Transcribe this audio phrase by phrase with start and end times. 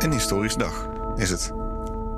[0.00, 1.52] Een historische dag is het.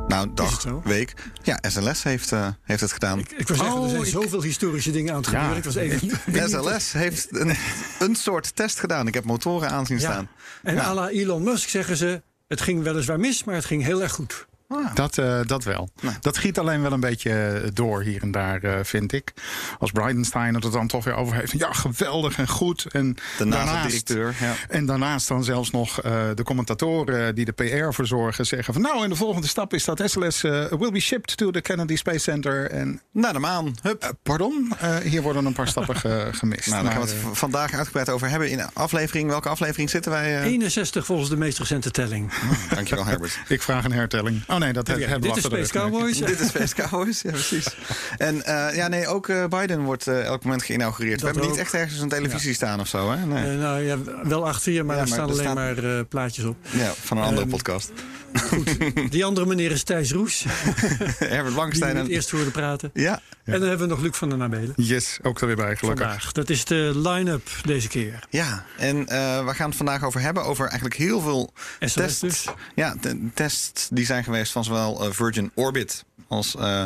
[0.07, 1.15] Nou, dag, week.
[1.43, 3.19] Ja, SLS heeft, eh, heeft het gedaan.
[3.19, 5.57] Ik wil zeggen, er zijn zoveel historische dingen aan het gebeuren.
[5.57, 6.11] Ik was even...
[6.51, 7.57] SLS heeft een,
[7.99, 9.07] een soort test gedaan.
[9.07, 10.29] Ik heb motoren aan zien staan.
[10.63, 12.23] En à la Elon Musk zeggen ze...
[12.49, 14.47] het ging weliswaar mis, maar het ging heel erg goed.
[14.95, 15.91] Dat, eh, dat wel.
[16.01, 16.15] Nou.
[16.21, 19.33] Dat giet alleen wel een beetje eh, door hier en daar, eh, vind ik.
[19.79, 21.53] Als Bridenstine het er dan toch weer over heeft.
[21.59, 22.87] Ja, geweldig en goed.
[22.93, 24.35] En De daarnaast, NASA-directeur.
[24.41, 24.55] Ja.
[24.69, 29.03] en daarnaast dan zelfs nog eh, de commentatoren die de PR verzorgen zeggen van nou,
[29.05, 32.71] en de volgende stap is dat SLS will be shipped to the Kennedy Space Center.
[32.71, 33.75] En Naar de maan.
[33.83, 34.13] Hup.
[34.23, 36.67] pardon, Eh, hier worden een paar stappen ge- gemist.
[36.71, 38.51] Nou, daar gaan we Maar, het vandaag uitgebreid over hebben.
[38.51, 40.39] In de aflevering, welke aflevering zitten wij?
[40.41, 40.45] eh?
[40.45, 42.33] 61 volgens de meest recente telling.
[42.75, 43.39] Dankjewel, Herbert.
[43.49, 44.43] ik vraag een hertelling.
[44.49, 45.73] Oh nee, dat hebben we dit is Space.
[45.73, 46.19] Cowboys.
[46.19, 47.67] Dit is Space Cowboys, ja precies.
[48.19, 51.21] En eh, ja, nee, ook eh, Biden wordt eh, elk moment geïnaugureerd.
[51.21, 53.27] We hebben niet echt ergens een televisie staan of zo, hè?
[53.27, 53.57] Nee.
[53.57, 56.57] Nou ja, wel achter maar Ja, er maar staan er alleen maar eh, plaatjes op.
[56.71, 57.93] ja, van een andere Ehm, podcast.
[59.11, 60.45] Die andere meneer is Thijs Roes,
[61.19, 62.05] Herbert die Blankenstein.
[62.05, 62.91] we eerst hoorden praten.
[62.95, 64.73] Ja, En dan hebben we nog Luc van der Nabelen.
[64.77, 66.07] Yes, ook er weer bij, gelukkig.
[66.07, 66.33] Vandaag.
[66.33, 68.19] Dat is de line-up deze keer.
[68.31, 70.45] ja, en eh, we gaan het vandaag over hebben.
[70.45, 72.21] Over eigenlijk heel veel tests.
[72.21, 72.45] dus.
[72.75, 72.95] Ja,
[73.35, 76.55] tests die zijn geweest van zowel eh, Virgin Orbit als...
[76.55, 76.85] eh,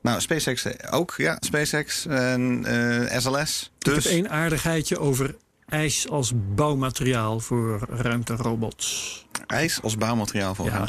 [0.00, 3.70] nou, SpaceX ook, ja, SpaceX en eh, SLS.
[3.78, 5.36] Ik Dus heb één aardigheidje over
[5.68, 9.23] ijs als bouwmateriaal voor ruimterobots.
[9.46, 10.86] IJs als bouwmateriaal voor Ja.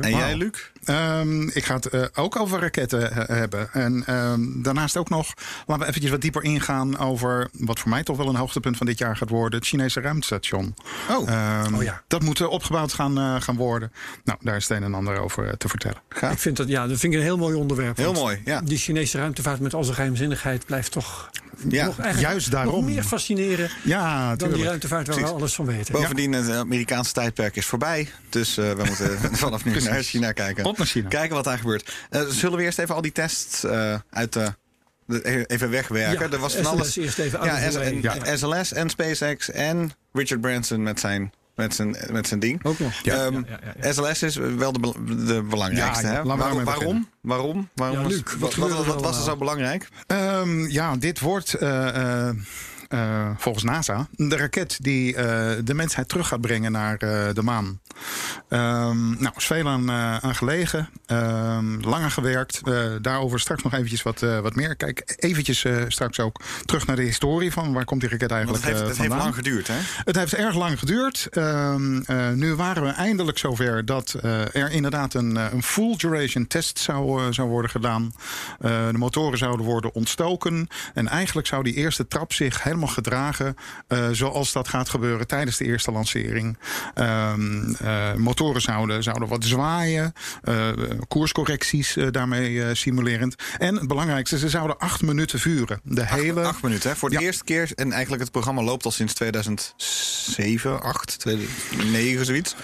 [0.00, 0.36] En jij.
[0.36, 0.70] Luc?
[0.84, 3.72] Ehm, ik ga het eh, ook over raketten eh, hebben.
[3.72, 5.32] En ehm, daarnaast ook nog,
[5.66, 8.86] laten we eventjes wat dieper ingaan over wat voor mij toch wel een hoogtepunt van
[8.86, 10.74] dit jaar gaat worden: het Chinese ruimtestation.
[11.10, 12.02] Oh, Ehm, Oh ja.
[12.06, 13.92] Dat moet eh, opgebouwd gaan, eh, gaan worden.
[14.24, 15.98] Nou, daar is het een en ander over te vertellen.
[16.30, 17.96] Ik vind dat, ja, dat vind ik een heel mooi onderwerp.
[17.96, 18.60] Heel mooi, ja.
[18.60, 21.30] Die Chinese ruimtevaart met al zijn geheimzinnigheid blijft toch
[21.68, 22.74] Ja, nog juist daarom.
[22.74, 25.92] nog meer fascineren Ja, dan die ruimtevaart waar we alles van weten.
[25.92, 27.81] Bovendien, het Amerikaanse tijdperk is voorbij.
[28.28, 30.64] Dus eh, we moeten vanaf nu naar China kijken.
[30.64, 31.08] Op naar China.
[31.08, 31.94] Kijken wat daar gebeurt.
[32.10, 34.54] Eh, zullen we eerst even al die tests eh, uit de,
[35.06, 36.26] de- even wegwerken?
[36.26, 36.96] Ja, er was van SLS alles.
[36.96, 38.36] eerst even ja, en- Ja.
[38.36, 42.64] SLS en SpaceX en Richard Branson met zijn, met zijn, met zijn ding.
[42.64, 42.92] Ook nog.
[43.04, 43.42] Ehm,
[43.80, 43.92] ja.
[43.92, 44.92] SLS is wel de,
[45.26, 46.06] de belangrijkste.
[46.06, 46.22] Hè?
[46.22, 46.64] Waarom?
[46.64, 47.08] Waarom?
[47.20, 47.68] Waarom?
[47.74, 49.88] Waarom Ja, was- Luc, wat, was er zo belangrijk?
[50.06, 52.34] Ehm, ja, dit wordt eh, eh,
[52.92, 57.42] eh, volgens NASA de raket die eh, de mensheid terug gaat brengen naar eh, de
[57.42, 57.80] maan.
[58.48, 62.60] Ehm, nou, is veel aan, aan gelegen, Ehm lang aan gewerkt.
[63.00, 64.76] Daarover straks nog eventjes wat, wat meer.
[64.76, 68.72] Kijk, eventjes straks ook terug naar de historie van waar komt die raket eigenlijk het
[68.72, 69.26] heeft, eh, het heeft vandaan.
[69.26, 69.74] lang geduurd, hè?
[70.04, 71.26] Het heeft erg lang geduurd.
[71.30, 74.16] Ehm, eh, nu waren we eindelijk zover dat
[74.52, 78.12] er inderdaad een, een full duration test zou, zou worden gedaan.
[78.60, 80.68] De motoren zouden worden ontstoken.
[80.94, 83.54] En eigenlijk zou die eerste trap zich helemaal gedragen
[83.88, 86.58] eh, zoals dat gaat gebeuren tijdens de eerste lancering.
[86.94, 90.12] Ehm, eh, motoren zouden, zouden wat zwaaien.
[90.42, 90.68] eh,
[91.08, 93.34] koerscorrecties daarmee simulerend.
[93.58, 95.80] En het belangrijkste, ze zouden acht minuten vuren.
[95.84, 96.42] De hele.
[96.42, 96.96] Acht, minuten, hè?
[96.96, 97.20] Voor de Ja.
[97.22, 97.70] eerste keer.
[97.74, 102.54] En eigenlijk het programma loopt al sinds 2007, 8, 2009, zoiets.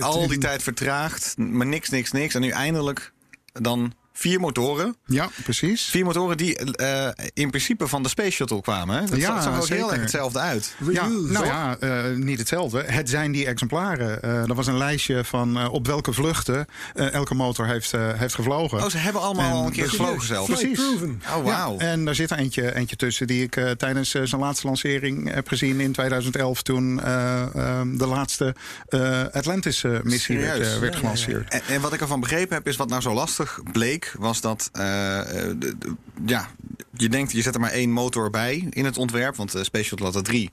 [0.00, 2.34] Al die tijd vertraagd, maar niks, niks, niks.
[2.34, 3.12] En nu eindelijk
[3.52, 4.96] dan vier motoren.
[5.06, 5.82] Ja, precies.
[5.84, 8.96] Vier motoren die eh, in principe van de Space Shuttle kwamen.
[8.98, 9.04] Hè?
[9.06, 10.74] Dat Ja, zag er ook heel erg hetzelfde uit.
[10.92, 12.82] Ja, nou ja, eh, niet hetzelfde.
[12.86, 14.22] Het zijn die exemplaren.
[14.22, 18.34] Eh er was een lijstje van eh, op welke vluchten elke motor heeft, eh, heeft
[18.34, 18.82] gevlogen.
[18.82, 20.46] Oh, ze hebben allemaal En al een keer dat- gevlogen zelf.
[20.46, 20.80] Precies.
[20.80, 21.72] Oh, wauw.
[21.78, 25.32] Ja, en daar zit er eentje, eentje tussen die ik eh, tijdens zijn laatste lancering
[25.34, 26.62] heb gezien in 2011.
[26.62, 28.54] Toen eh, ehm, de laatste
[28.88, 30.78] eh, Atlantis-missie werd, Serieus?
[30.78, 31.52] werd Ja, gelanceerd.
[31.52, 34.68] En, en wat ik ervan begrepen heb, is wat nou zo lastig bleek, was dat
[34.72, 35.94] eh, eh, de- de-
[36.26, 36.48] ja,
[36.96, 39.36] je denkt, je zet er maar één motor bij in het ontwerp.
[39.36, 40.50] Want de Space Shuttle had er drie,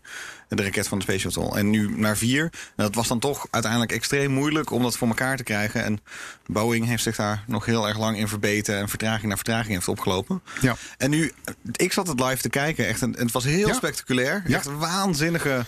[0.47, 1.57] de raket van de Space Shuttle.
[1.57, 2.43] En nu naar vier.
[2.43, 5.83] En dat was dan toch uiteindelijk extreem moeilijk om dat voor elkaar te krijgen.
[5.83, 5.99] En
[6.45, 8.77] Boeing heeft zich daar nog heel erg lang in verbeten.
[8.77, 10.41] En vertraging naar vertraging heeft opgelopen.
[10.61, 10.75] Ja.
[10.97, 11.31] En nu,
[11.71, 12.87] ik zat het live te kijken.
[12.87, 13.73] Echt een, het was heel Ja.
[13.73, 14.43] spectaculair.
[14.47, 14.55] Ja.
[14.55, 15.65] Echt een waanzinnige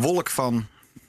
[0.00, 0.66] wolk van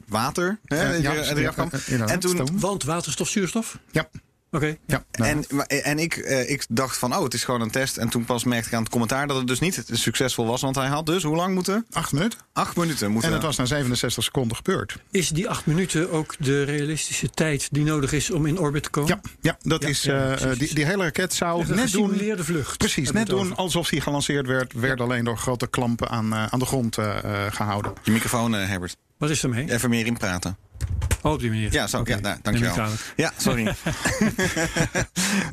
[0.08, 0.60] water.
[0.66, 2.60] Hè, Eh, die ja, eh, en toen.
[2.60, 3.78] Want waterstof, zuurstof?
[3.92, 4.10] Ja.
[4.52, 4.78] Oké.
[4.88, 7.72] Ja, nou, En, maar- en ik, eh, ik dacht van, oh, het is gewoon een
[7.72, 7.98] test.
[7.98, 10.62] En toen pas merkte ik aan het commentaar dat het dus niet succesvol was.
[10.62, 11.86] Want hij had dus, hoe lang moeten?
[11.92, 12.40] acht minuten.
[12.54, 13.30] Acht minuten moeten.
[13.30, 14.98] En het was na 67 seconden gebeurd.
[15.12, 18.90] Is die acht minuten ook de realistische tijd die nodig is om in orbit te
[18.90, 19.10] komen?
[19.24, 20.60] Ja, ja dat Ja, is, ja, eh, precies.
[20.60, 22.08] die, die hele raket zou een net doen...
[22.10, 22.78] gesimuleerde vlucht.
[22.78, 23.56] Precies, net doen over.
[23.56, 24.74] alsof hij gelanceerd werd.
[24.74, 27.94] Werd alleen door grote klampen aan, eh, aan de grond eh, eh, gehouden.
[28.04, 28.96] Je microfoon, eh, Herbert.
[29.18, 29.72] Wat is ermee?
[29.72, 30.58] Even meer inpraten.
[31.22, 31.72] Oh, op die manier.
[31.74, 32.02] Ja, zo.
[32.06, 32.88] Ja, nou, dankjewel.
[33.16, 33.74] Ja, sorry.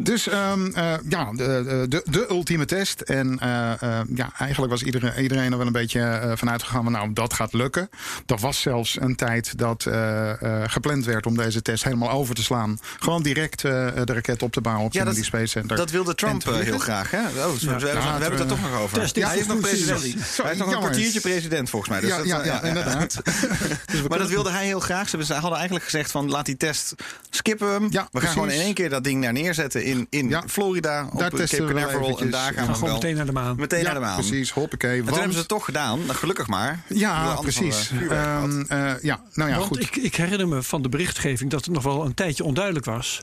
[0.00, 3.00] Dus ehm, eh, ja, de, de, de ultieme test.
[3.00, 6.82] En eh, eh, ja, eigenlijk was iedereen, iedereen er wel een beetje eh, vanuit gegaan
[6.82, 7.88] van nou, dat gaat lukken.
[8.26, 12.34] Er was zelfs een tijd dat eh, eh, gepland werd om deze test helemaal over
[12.34, 12.78] te slaan.
[12.98, 13.70] Gewoon direct eh,
[14.04, 15.76] de raket op te bouwen op Ja, de dat- Kennedy Space Center.
[15.76, 17.18] Dat wilde Trump heel graag, hè?
[17.20, 18.98] Oh, we, we- we- we Ja, hebben het er toch nog over.
[19.00, 20.00] test Ja, hij is nog president.
[20.00, 22.00] Sorry, hij is nog een kwartiertje president, volgens mij.
[22.00, 23.16] Dus ja, dat, ja, ja, inderdaad.
[24.08, 25.08] Maar dat wilde hij heel graag.
[25.22, 26.94] Ze hadden eigenlijk gezegd van laat die test
[27.30, 27.86] skippen we hem.
[27.90, 28.28] Ja, we precies.
[28.28, 30.42] gaan gewoon in één keer dat ding daar neerzetten in, in Ja.
[30.46, 31.08] Florida.
[31.14, 32.00] Daar op testen Cape Canaveral.
[32.00, 32.30] En eventjes.
[32.30, 33.56] daar gaan we Gewoon meteen naar de maan.
[33.56, 34.14] meteen ja, naar de maan.
[34.14, 34.98] precies, hoppakee.
[34.98, 35.98] En toen hebben ze het toch gedaan.
[36.04, 36.82] Nou, gelukkig maar.
[36.88, 37.86] Ja, precies.
[37.86, 38.10] gehad.
[38.10, 39.80] Ehm, eh, ja, nou ja, Want goed.
[39.82, 43.22] Ik, ik herinner me van de berichtgeving dat het nog wel een tijdje onduidelijk was.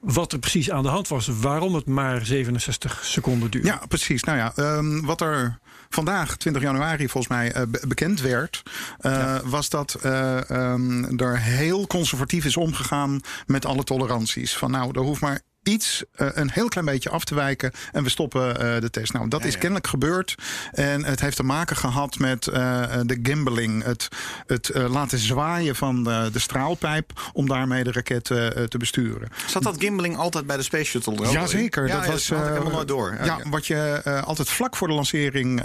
[0.00, 1.26] wat er precies aan de hand was.
[1.40, 3.68] Waarom het maar 67 seconden duurde.
[3.68, 4.22] Ja, precies.
[4.22, 5.58] Nou ja, ehm, wat er
[5.96, 8.62] vandaag, 20 januari, volgens mij eh, be- bekend werd,
[8.98, 14.56] eh, was dat ehm, er heel conservatief is omgegaan met alle toleranties.
[14.56, 18.02] Van nou, er hoeft maar iets, eh, een heel klein beetje af te wijken en
[18.02, 19.12] we stoppen eh, de test.
[19.12, 20.34] Nou, dat is kennelijk gebeurd
[20.72, 24.08] en het heeft te maken gehad met eh, de gimbaling, het,
[24.46, 29.28] het laten zwaaien van de, de straalpijp om daarmee de raket te besturen.
[29.46, 31.30] Zat dat gimbaling altijd bij de Space Shuttle er?
[31.30, 31.86] Jazeker.
[31.86, 33.14] Ja, dat ja, was helemaal nooit door.
[33.18, 35.62] Ja, Ja, wat je altijd vlak voor de lancering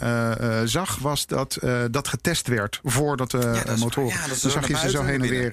[0.66, 1.58] zag, was dat
[1.92, 3.56] dat getest werd voordat de waar.
[3.56, 5.52] Ja, dat Dan zag je ze zo heen en weer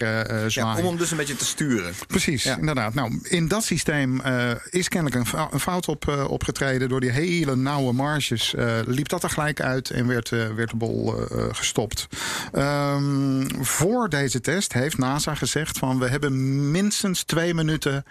[0.51, 0.79] zwaaien.
[0.79, 1.95] om hem dus een beetje te sturen.
[2.07, 2.95] Precies, inderdaad.
[2.95, 6.89] Nou, in dat systeem eh, is kennelijk een, fou- een fout op, eh, opgetreden.
[6.89, 10.77] Door die hele nauwe marges eh, liep dat er gelijk uit en werd, werd de
[10.77, 11.15] bol
[11.53, 12.07] gestopt.
[12.53, 18.05] Ehm, voor deze test heeft NASA gezegd van we hebben minstens twee minuten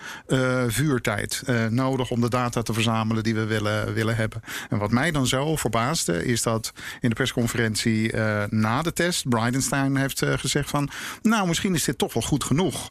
[0.68, 4.41] vuurtijd nodig om de data te verzamelen die we willen, willen hebben.
[4.69, 8.15] En wat mij dan zo verbaasde is dat in de persconferentie
[8.50, 10.89] na de test Bridenstine heeft gezegd van
[11.21, 12.89] nou misschien is dit toch wel goed genoeg.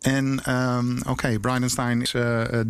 [0.00, 2.14] En ehm, oké, Bridenstine is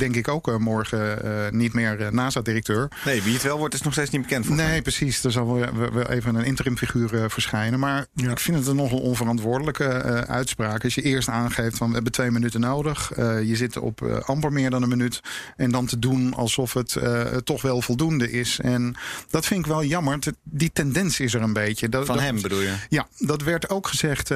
[0.02, 2.88] denk ik ook eh, morgen eh, niet meer eh, NASA-directeur.
[3.04, 4.48] Nee, wie het wel wordt is nog steeds niet bekend.
[4.48, 4.66] mij.
[4.66, 5.24] Nee, precies.
[5.24, 7.78] Er zal wel, even een interimfiguur eh, verschijnen.
[7.78, 9.84] Maar ik vind het een nogal onverantwoordelijke
[10.26, 10.84] uitspraak.
[10.84, 13.12] Als je eerst aangeeft van we hebben twee minuten nodig.
[13.44, 15.20] je zit op amper meer dan een minuut.
[15.56, 16.96] En dan te doen alsof het
[17.44, 18.60] toch wel voldoende is.
[18.60, 18.94] En
[19.30, 20.18] dat vind ik wel jammer.
[20.42, 21.88] Die tendens is er een beetje.
[21.88, 22.74] Dat, Van dat- hem bedoel je?
[22.88, 24.26] ja, dat werd ook gezegd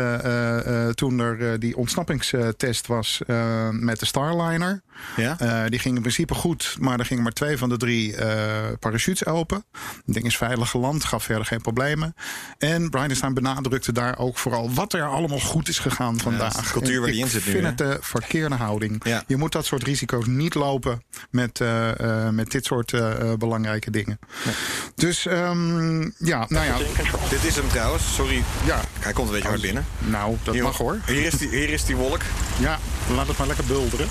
[0.95, 3.21] toen er die ontsnappingstest was
[3.71, 4.83] met de Starliner.
[5.17, 5.37] Ja?
[5.65, 8.73] Eh, die ging in principe goed, maar er gingen maar twee van de drie eh,
[8.81, 9.65] parachutes open.
[10.05, 12.15] Het ding is veilig geland, gaf verder geen problemen.
[12.59, 16.59] En Bridenstine benadrukte daar ook vooral wat er allemaal goed is gegaan vandaag.
[16.59, 17.69] is de cultuur waar die ik in zit nu, vind hè?
[17.69, 19.05] het de verkeerde houding.
[19.05, 19.23] Ja.
[19.27, 22.95] Je moet dat soort risico's niet lopen met, eh, met dit soort
[23.39, 24.19] belangrijke dingen.
[24.95, 26.77] Dus ehm, ja, nou ja,
[27.29, 28.15] Dit is hem trouwens.
[28.15, 28.43] Sorry.
[28.65, 28.81] ja.
[29.01, 29.87] Hij komt een beetje hard binnen.
[29.99, 31.01] Nou, dat Hier, mag hoor.
[31.07, 32.21] Hier is, die, hier is die wolk.
[32.59, 32.79] Ja,
[33.15, 34.09] laat het maar lekker bulderen.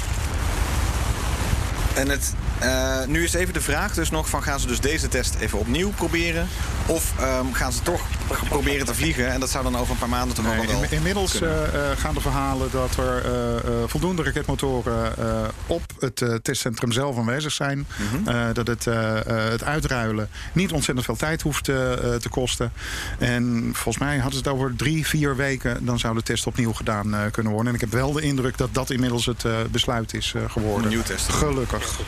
[1.96, 5.08] En het, eh, nu is even de vraag dus nog van gaan ze dus deze
[5.08, 6.48] test even opnieuw proberen?
[6.86, 8.02] Of ehm, gaan ze toch
[8.50, 9.32] proberen te vliegen?
[9.32, 11.98] En dat zou dan over een paar maanden toch Nee, wel in- inmiddels eh, eh,
[11.98, 17.52] gaan de verhalen dat er eh, eh, voldoende raketmotoren eh, op het testcentrum zelf aanwezig
[17.52, 17.88] zijn.
[17.98, 18.30] Mhm.
[18.30, 22.72] Eh, dat het, eh, eh, het uitruilen niet ontzettend veel tijd hoeft te kosten.
[23.20, 25.86] En volgens mij hadden ze het over drie, vier weken.
[25.86, 27.70] Dan zou de test opnieuw gedaan eh, kunnen worden.
[27.70, 30.84] En ik heb wel de indruk dat dat inmiddels het eh, besluit is eh, geworden.
[30.84, 31.30] Een nieuw test.
[31.30, 32.00] Gelukkig.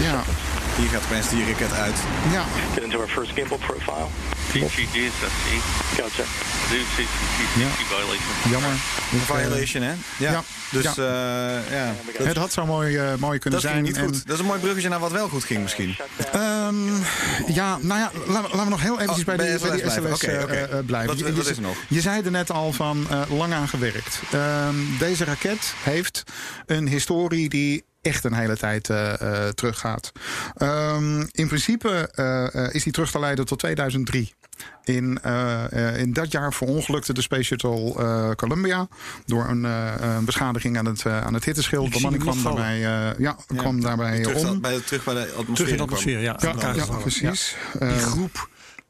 [0.00, 0.22] Ja,
[0.76, 1.94] Hier gaat opeens die raket uit.
[2.32, 2.44] ja.
[2.74, 4.06] Get into our first gimbal profile.
[5.96, 6.22] Gotcha.
[6.70, 7.66] Do CCTV Ja.
[7.88, 8.50] violation.
[8.50, 8.70] Jammer.
[9.10, 9.92] Ik, eh, Violation, hè?
[10.18, 10.30] Ja.
[10.30, 10.90] ja, Dus ja.
[10.90, 11.92] eh, ja.
[12.18, 13.74] Dat, Het had zo mooi, eh, mooi kunnen dat zijn.
[13.74, 14.26] ging niet En- goed.
[14.26, 15.96] Dat is een mooi bruggetje naar wat wel goed ging misschien.
[16.32, 16.74] Ehm,
[17.46, 20.18] ja, nou ja, laten we, nog heel eventjes Oh, bij, bij die, bij die SLS
[20.18, 20.84] blijven.
[20.86, 21.08] Blijven.
[21.08, 21.76] Wat- Je- wat je, is er nog?
[21.88, 24.20] Je zei er net al van eh, lang aan gewerkt.
[24.32, 26.22] Ehm, deze raket heeft
[26.66, 30.12] een historie die echt een hele tijd eh, eh, teruggaat.
[30.54, 34.34] Ehm, in principe eh, eh, is die terug te leiden tot 2003.
[34.84, 38.88] In, eh, eh, in dat jaar verongelukte de Space Shuttle eh, Columbia
[39.24, 41.86] door een, eh, een beschadiging aan het, eh, aan het hitteschild.
[41.86, 44.60] Ik De man kwam daarbij, eh, ja, kwam daarbij Terug, om.
[44.60, 45.54] bij, terug bij de atmosfeer.
[45.54, 46.36] Terug in de atmosfeer, ja.
[46.74, 47.56] Ja, precies.
[47.78, 47.88] Ja.
[47.88, 48.48] Die groep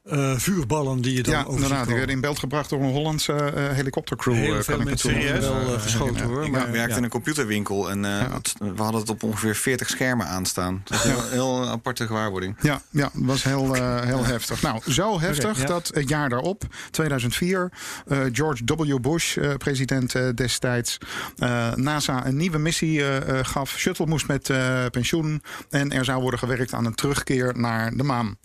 [0.09, 1.85] eh, vuurballen die je dan Ja, over inderdaad.
[1.87, 4.33] Die werden in beeld gebracht door een Hollandse eh, helikoptercrew.
[4.33, 5.65] Heel eh, veel kan ik mensen het zeggen.
[5.65, 6.97] wel, geschoten, hoor, ik- maar- werkte ja.
[6.97, 10.81] in een computerwinkel en eh, het- we hadden het op ongeveer 40 schermen aanstaan.
[10.83, 12.55] Dat is een heel, heel een aparte gewaarwording.
[12.61, 14.61] Ja, ja, dat was heel, eh, heel heftig.
[14.61, 15.65] Nou, zo heftig ja.
[15.65, 17.71] dat het jaar daarop, 2004,
[18.07, 18.99] eh, George W.
[19.01, 20.97] Bush, eh, president eh, destijds,
[21.37, 23.75] eh, NASA een nieuwe missie eh, eh, gaf.
[23.77, 28.03] Shuttle moest met eh, pensioen en er zou worden gewerkt aan een terugkeer naar de
[28.03, 28.37] maan.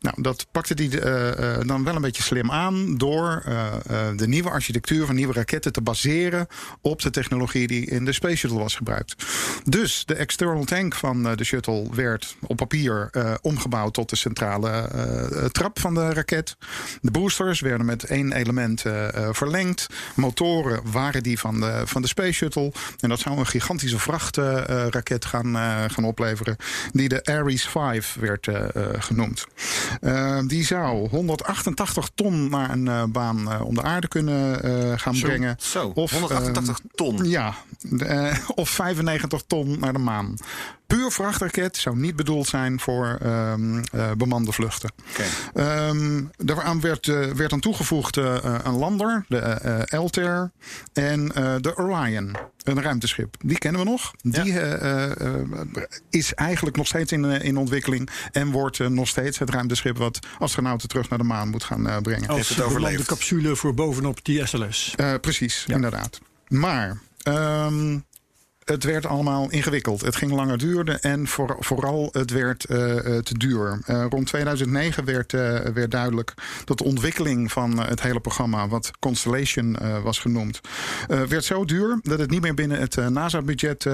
[0.00, 3.72] Nou, dat pakte hij eh, eh, dan wel een beetje slim aan door eh,
[4.16, 6.46] de nieuwe architectuur van nieuwe raketten te baseren
[6.80, 9.14] op de technologie die in de Space Shuttle was gebruikt.
[9.64, 13.10] Dus de external tank van de shuttle werd op papier
[13.42, 14.88] omgebouwd tot de centrale
[15.52, 16.56] trap van de raket.
[17.00, 18.82] De boosters werden met één element
[19.30, 19.86] verlengd.
[20.14, 22.72] Motoren waren die van de, van de Space Shuttle.
[23.00, 25.56] En dat zou een gigantische vrachtraket gaan,
[25.90, 26.56] gaan opleveren,
[26.92, 28.48] die de Ares 5 werd
[28.98, 29.46] genoemd.
[30.46, 35.14] Die zou 188 ton naar een eh, baan eh, om de aarde kunnen eh, gaan
[35.14, 35.56] Zo, brengen.
[35.58, 37.24] Zo, Of, 188 ton.
[37.24, 37.54] Ja,
[38.54, 40.36] of 95 ton naar de maan.
[40.86, 44.92] Puur vrachtraket zou niet bedoeld zijn voor ehm, eh, bemande vluchten.
[45.10, 45.24] Oké.
[45.54, 50.50] Ehm, daaraan werd, werd aan toegevoegd een lander, de Altair,
[50.92, 51.28] en
[51.60, 53.36] de Orion, een ruimteschip.
[53.40, 54.12] Die kennen we nog.
[54.22, 55.46] Die eh, eh,
[56.10, 60.18] is eigenlijk nog steeds in, eh, in ontwikkeling en wordt nog steeds het ruimteschip wat
[60.38, 62.28] astronauten terug naar de maan moet gaan eh, brengen.
[62.28, 63.08] Als het bemande overleefd?
[63.08, 64.92] capsule voor bovenop die SLS.
[64.96, 66.20] Eh, precies, inderdaad.
[66.48, 67.98] Maar ehm,
[68.64, 70.00] het werd allemaal ingewikkeld.
[70.00, 73.80] Het ging langer duren en voor, vooral het werd eh, eh, te duur.
[73.86, 75.30] Eh, rond 2009 werd,
[75.90, 80.60] duidelijk dat de ontwikkeling van het hele programma, wat Constellation was genoemd,
[81.06, 83.86] werd zo duur dat het niet meer binnen het NASA-budget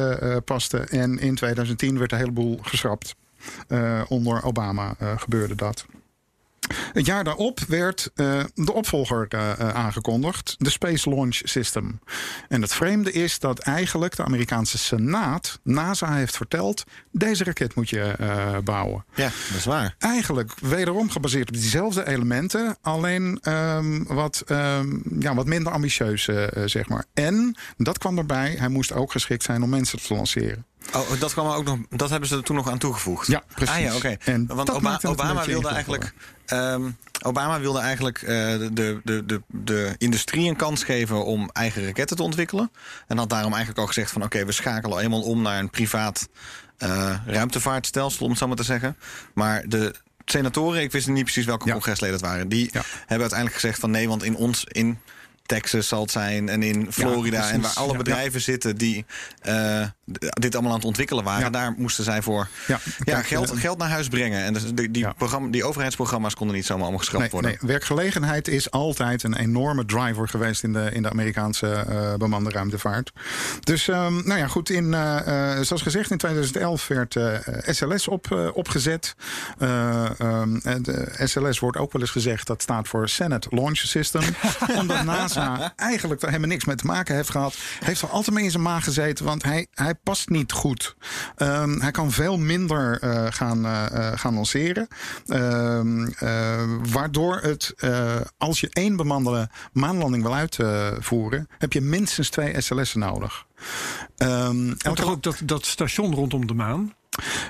[0.45, 0.79] paste.
[0.79, 3.15] En in 2010 werd de hele boel geschrapt.
[4.09, 5.87] Onder Obama gebeurde dat.
[6.93, 12.01] Het jaar daarop werd eh, de opvolger eh, eh, aangekondigd, de Space Launch System.
[12.49, 17.89] En het vreemde is dat eigenlijk de Amerikaanse Senaat NASA heeft verteld: deze raket moet
[17.89, 18.15] je
[18.65, 19.05] bouwen.
[19.15, 19.95] Ja, dat is waar.
[19.99, 26.29] Eigenlijk wederom gebaseerd op diezelfde elementen, alleen ehm, wat, ehm, ja, wat minder ambitieus,
[26.65, 27.05] zeg maar.
[27.15, 30.65] En dat kwam erbij, hij moest ook geschikt zijn om mensen te lanceren.
[30.95, 33.27] Oh, dat, kwam ook nog, dat hebben ze er toen nog aan toegevoegd.
[33.27, 33.75] Ja, precies.
[33.75, 34.17] Ah ja.
[34.25, 34.71] En Want
[35.05, 36.13] Obama wilde eigenlijk.
[36.51, 36.91] Ehm,
[37.23, 38.29] Obama wilde eigenlijk eh,
[38.73, 42.71] de, de, de, de industrie een kans geven om eigen raketten te ontwikkelen.
[43.07, 46.29] En had daarom eigenlijk al gezegd van oké, we schakelen eenmaal om naar een privaat
[46.79, 48.97] eh, ruimtevaartstelsel, om het zo maar te zeggen.
[49.35, 51.73] Maar de senatoren, ik wist niet precies welke Ja.
[51.73, 52.81] congresleden het waren, die Ja.
[52.99, 54.99] hebben uiteindelijk gezegd van nee, want in ons in
[55.51, 57.99] Texas zal het zijn en in Florida en waar alle Ja.
[57.99, 59.05] bedrijven zitten die
[59.41, 59.83] eh,
[60.33, 62.49] dit allemaal aan het ontwikkelen waren, daar moesten zij voor
[63.05, 64.45] Ja, geld, eh, geld naar huis brengen.
[64.45, 67.51] En dus die, die, programma, die overheidsprogramma's konden niet zomaar allemaal geschrapt Nee, worden.
[67.51, 72.51] nee, werkgelegenheid is altijd een enorme driver geweest in de, in de Amerikaanse eh, bemande
[72.51, 73.13] ruimtevaart.
[73.61, 74.71] Dus, ehm, nou ja, goed.
[74.71, 77.17] In, eh, zoals gezegd, in 2011 werd
[77.67, 79.15] SLS op, opgezet.
[79.59, 80.57] Eh, ehm,
[81.25, 84.23] SLS wordt ook wel eens gezegd dat staat voor Senate Launch System.
[84.81, 85.40] omdat NASA
[85.77, 87.57] eigenlijk daar helemaal niks mee te maken heeft gehad.
[87.85, 90.97] Heeft er altijd mee in zijn maag gezeten, want hij, hij past niet goed.
[91.37, 94.89] Ehm, hij kan veel minder eh, gaan, eh, eh, gaan lanceren.
[95.27, 97.75] Ehm, eh, waardoor het,
[98.39, 103.47] als je één bemande maanlanding wil uitvoeren, heb je minstens twee SLS'en nodig.
[104.17, 106.95] Ehm, En toch ook dat, dat station rondom de maan.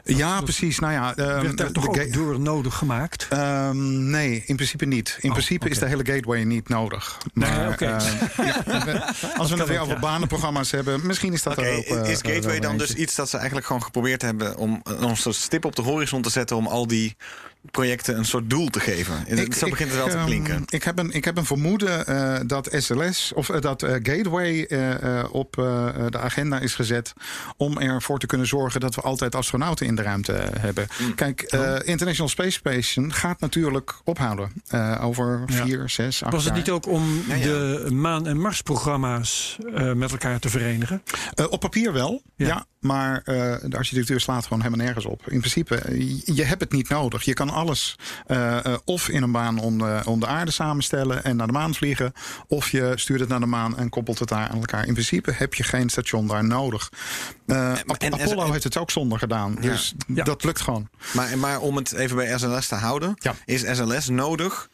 [0.04, 0.78] ja, precies.
[0.78, 3.26] Nou ja, ehm, werd daar de- toch de ook door nodig gemaakt.
[3.30, 5.16] Ehm, nee, in principe niet.
[5.20, 7.18] In Oh, principe is de hele gateway niet nodig.
[7.34, 7.98] Nee, ehm, ja,
[8.84, 9.02] we-
[9.38, 10.00] als we het weer ook, over ja.
[10.00, 11.84] banenprogramma's hebben, misschien is dat er ook.
[11.84, 15.16] eh, is Gateway dan dus iets dat ze eigenlijk gewoon geprobeerd hebben om een een
[15.16, 17.16] soort stip op de horizon te zetten om al die
[17.70, 19.24] projecten een soort doel te geven?
[19.54, 20.62] zo begint het wel te ehm, klinken.
[20.68, 24.64] ik, heb een, ik heb een vermoeden eh, dat SLS of eh, dat eh, Gateway
[24.64, 25.64] eh, eh, op eh,
[26.08, 27.12] de agenda is gezet
[27.56, 30.86] om ervoor te kunnen zorgen dat we altijd astronauten in de ruimte hebben.
[30.98, 31.14] Mm.
[31.14, 35.64] Kijk, eh, International Space Station gaat natuurlijk ophouden eh, over Ja.
[35.64, 36.62] vier, zes, acht Was het jaar.
[36.62, 37.42] niet ook om Ja, ja.
[37.44, 41.02] de maan- en Mars-programma's eh, met elkaar te verenigen?
[41.34, 42.46] Eh, op papier wel, ja.
[42.46, 42.64] Ja.
[42.80, 43.34] maar eh,
[43.70, 45.22] de architectuur slaat gewoon helemaal nergens op.
[45.30, 47.22] In principe, je, je hebt het niet nodig.
[47.22, 51.24] Je kan alles eh, eh, of in een baan om de, om de aarde samenstellen
[51.24, 52.12] en naar de maan vliegen.
[52.46, 54.86] Of je stuurt het naar de maan en koppelt het daar aan elkaar.
[54.86, 56.92] In principe heb je geen station daar nodig.
[57.46, 59.56] Eh, en- Apollo en- heeft het ook zonder gedaan.
[59.60, 59.70] Ja.
[59.70, 60.24] Dus Ja.
[60.24, 60.88] dat lukt gewoon.
[61.12, 63.34] Maar, maar om het even bij SLS te houden, Ja.
[63.44, 64.68] is SLS nodig?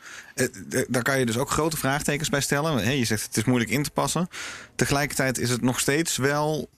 [0.88, 2.96] Daar kan je dus ook grote vraagtekens bij stellen.
[2.98, 4.28] Je zegt het is moeilijk in te passen.
[4.74, 6.68] Tegelijkertijd is het nog steeds wel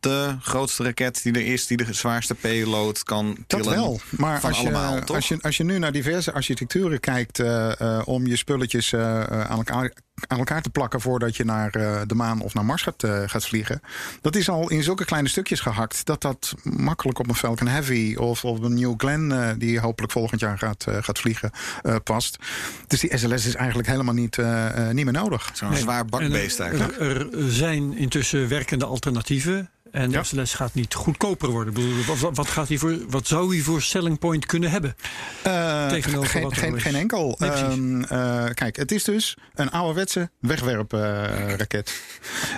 [0.00, 3.78] de grootste raket die er is, die de zwaarste payload kan Dat tillen.
[3.78, 4.00] wel.
[4.10, 8.02] Maar als je, allemaal, als, je, als je nu naar diverse architecturen kijkt eh, eh,
[8.04, 9.92] om je spulletjes eh, aan, elkaar,
[10.26, 13.22] aan elkaar te plakken voordat je naar eh, de maan of naar Mars gaat, eh,
[13.26, 13.80] gaat vliegen.
[14.20, 18.14] Dat is al in zulke kleine stukjes gehakt dat dat makkelijk op een Falcon Heavy
[18.18, 21.50] of op een New Glenn, eh, die hopelijk volgend jaar gaat, eh, gaat vliegen,
[21.82, 22.38] eh, past.
[22.86, 25.50] Dus die SLS is eigenlijk helemaal niet, eh, eh, niet meer nodig.
[25.52, 27.00] Zo'n zwaar bakbeest En eigenlijk.
[27.00, 29.70] er, er zijn intussen werkende alternatieven.
[29.92, 30.22] En de Ja.
[30.22, 31.74] SLS gaat niet goedkoper worden.
[31.74, 34.96] Ik bedoel, wat, wat, gaat hij voor, wat zou hij voor selling point kunnen hebben?
[35.42, 37.36] Eh, Tegenover geen, wat er geen, enkel.
[37.38, 37.50] Nee.
[37.50, 39.70] Ehm, eh, kijk, het is dus een
[40.16, 41.92] ouderwetse wegwerpraket.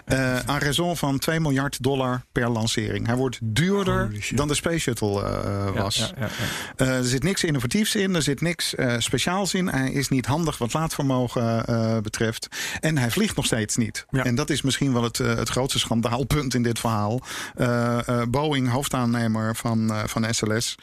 [0.04, 3.06] Eh aan raison van 2 miljard dollar per lancering.
[3.06, 5.96] Hij wordt duurder dan de Space Shuttle eh, was.
[5.96, 6.28] Ja, ja, ja.
[6.76, 9.68] Eh, er zit niks innovatiefs in, er zit niks eh, speciaals in.
[9.68, 12.48] Hij is niet handig wat laadvermogen eh, betreft.
[12.80, 14.06] En hij vliegt nog steeds niet.
[14.10, 17.20] En dat is misschien wel het, eh, het grootste schandaalpunt in dit verhaal.
[17.54, 20.74] Eh, eh, Boeing, hoofdaannemer van, eh, van SLS,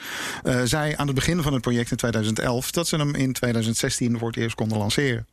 [0.43, 4.17] eh, zei aan het begin van het project in 2011 dat ze hem in 2016
[4.17, 5.27] voor het eerst konden lanceren.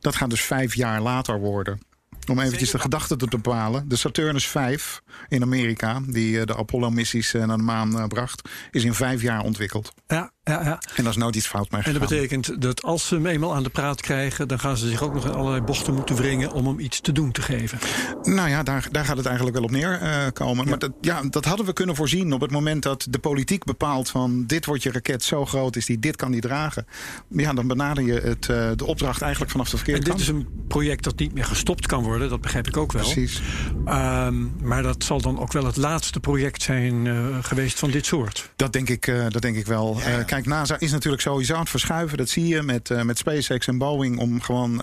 [0.00, 1.80] Dat gaat dus vijf jaar later worden.
[2.28, 3.88] Om eventjes de gedachte te bepalen.
[3.88, 8.48] De Saturnus 5 in Amerika, die eh, de Apollo-missies eh, naar de maan eh, bracht,
[8.70, 9.92] is in vijf jaar ontwikkeld.
[10.06, 10.80] Ja, ja, ja.
[10.94, 13.54] En daar is nooit iets fout mee En dat betekent dat als ze hem eenmaal
[13.54, 14.48] aan de praat krijgen...
[14.48, 16.52] dan gaan ze zich ook nog in allerlei bochten moeten wringen...
[16.52, 17.78] om hem iets te doen te geven.
[18.22, 20.32] Nou ja, daar, daar gaat het eigenlijk wel op neerkomen.
[20.32, 20.68] komen.
[20.68, 24.10] Maar dat, ja, dat hadden we kunnen voorzien op het moment dat de politiek bepaalt
[24.10, 26.86] van dit wordt je raket zo groot is die dit kan die dragen.
[27.28, 30.20] Ja, dan benader je het, eh, de opdracht eigenlijk vanaf de En verkeerde dit kant.
[30.20, 32.17] is een project dat niet meer gestopt kan worden.
[32.26, 33.02] Dat begrijp ik ook wel.
[33.02, 33.42] Precies.
[33.84, 38.06] Ehm, maar dat zal dan ook wel het laatste project zijn eh, geweest van dit
[38.06, 38.50] soort.
[38.56, 40.00] Dat denk ik, eh, dat denk ik wel.
[40.00, 42.18] Eh, kijk, NASA is natuurlijk sowieso aan het verschuiven.
[42.18, 44.82] Dat zie je met, met SpaceX en Boeing om gewoon.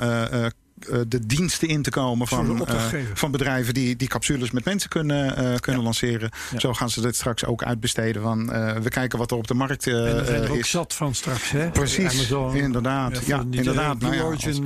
[0.80, 4.90] Eh, de diensten in te komen van, eh, van bedrijven die, die capsules met mensen
[4.90, 6.30] kunnen, eh, kunnen lanceren.
[6.52, 6.60] Ja.
[6.60, 8.22] Zo gaan ze dit straks ook uitbesteden.
[8.22, 10.58] Van, eh, we kijken wat er op de markt eh, en er zijn er ook
[10.58, 10.70] is.
[10.70, 11.52] zat van straks.
[11.52, 11.70] Hè?
[11.72, 13.26] Precies, Amazon, inderdaad.
[13.26, 13.98] Ja, die, inderdaad.
[13.98, 14.64] Blue Nou ja, Origin,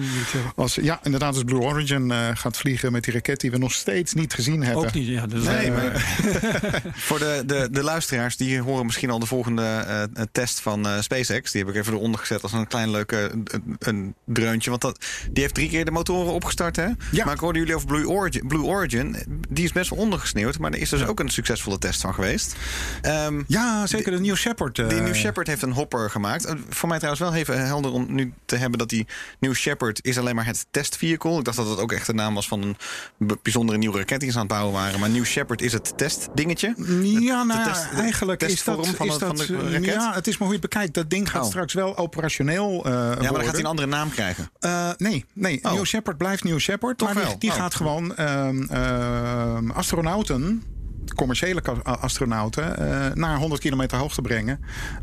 [0.55, 0.55] als-.
[0.55, 3.71] Als, ja, inderdaad, als Blue Origin eh, gaat vliegen met die raket die we nog
[3.71, 4.85] steeds niet gezien hebben.
[4.85, 5.07] Ook niet.
[5.07, 5.91] Ja, dus, Nee, maar
[7.07, 11.01] voor de, de, de luisteraars, die horen misschien al de volgende eh, test van eh,
[11.01, 11.51] SpaceX.
[11.51, 14.69] Die heb ik even eronder gezet als een klein leuke een, een dreuntje.
[14.69, 16.87] Want dat, die heeft drie keer de motoren opgestart, hè?
[17.11, 17.25] Ja.
[17.25, 18.47] Maar ik hoorde jullie over Blue Origin.
[18.47, 19.15] Blue Origin,
[19.49, 20.57] die is best wel ondergesneeuwd.
[20.59, 22.55] Maar er is dus ook een succesvolle test van geweest.
[23.01, 24.79] Ehm, Ja, zeker de New Shepard.
[24.79, 26.45] eh, die New Shepard heeft een hopper gemaakt.
[26.45, 29.07] Eh, Voor mij trouwens wel even helder om nu te hebben dat die
[29.39, 31.37] New Shepard is alleen maar het testvehicle.
[31.37, 32.77] Ik dacht dat het ook echt de naam was van een
[33.43, 34.99] bijzondere nieuwe raket die ze aan het bouwen waren.
[34.99, 36.73] Maar New Shepard is het testdingetje.
[37.03, 39.85] Ja, nou test- eigenlijk is dat, van is de- van dat, de eh, raket?
[39.85, 40.93] Ja, het is maar hoe je het bekijkt.
[40.93, 41.47] Dat ding gaat Oh.
[41.47, 43.41] straks wel operationeel eh Ja, maar dan worden.
[43.43, 44.49] gaat hij een andere naam krijgen.
[44.59, 45.59] Eh, nee, nee.
[45.63, 45.71] Oh.
[45.73, 46.97] New Shepard blijft New Shepard.
[46.97, 47.39] Toch maar die, wel?
[47.39, 47.55] die Oh.
[47.55, 50.63] gaat gewoon ehm, ehm, astronauten,
[51.15, 54.59] commerciële astronauten, eh, naar 100 kilometer hoogte brengen.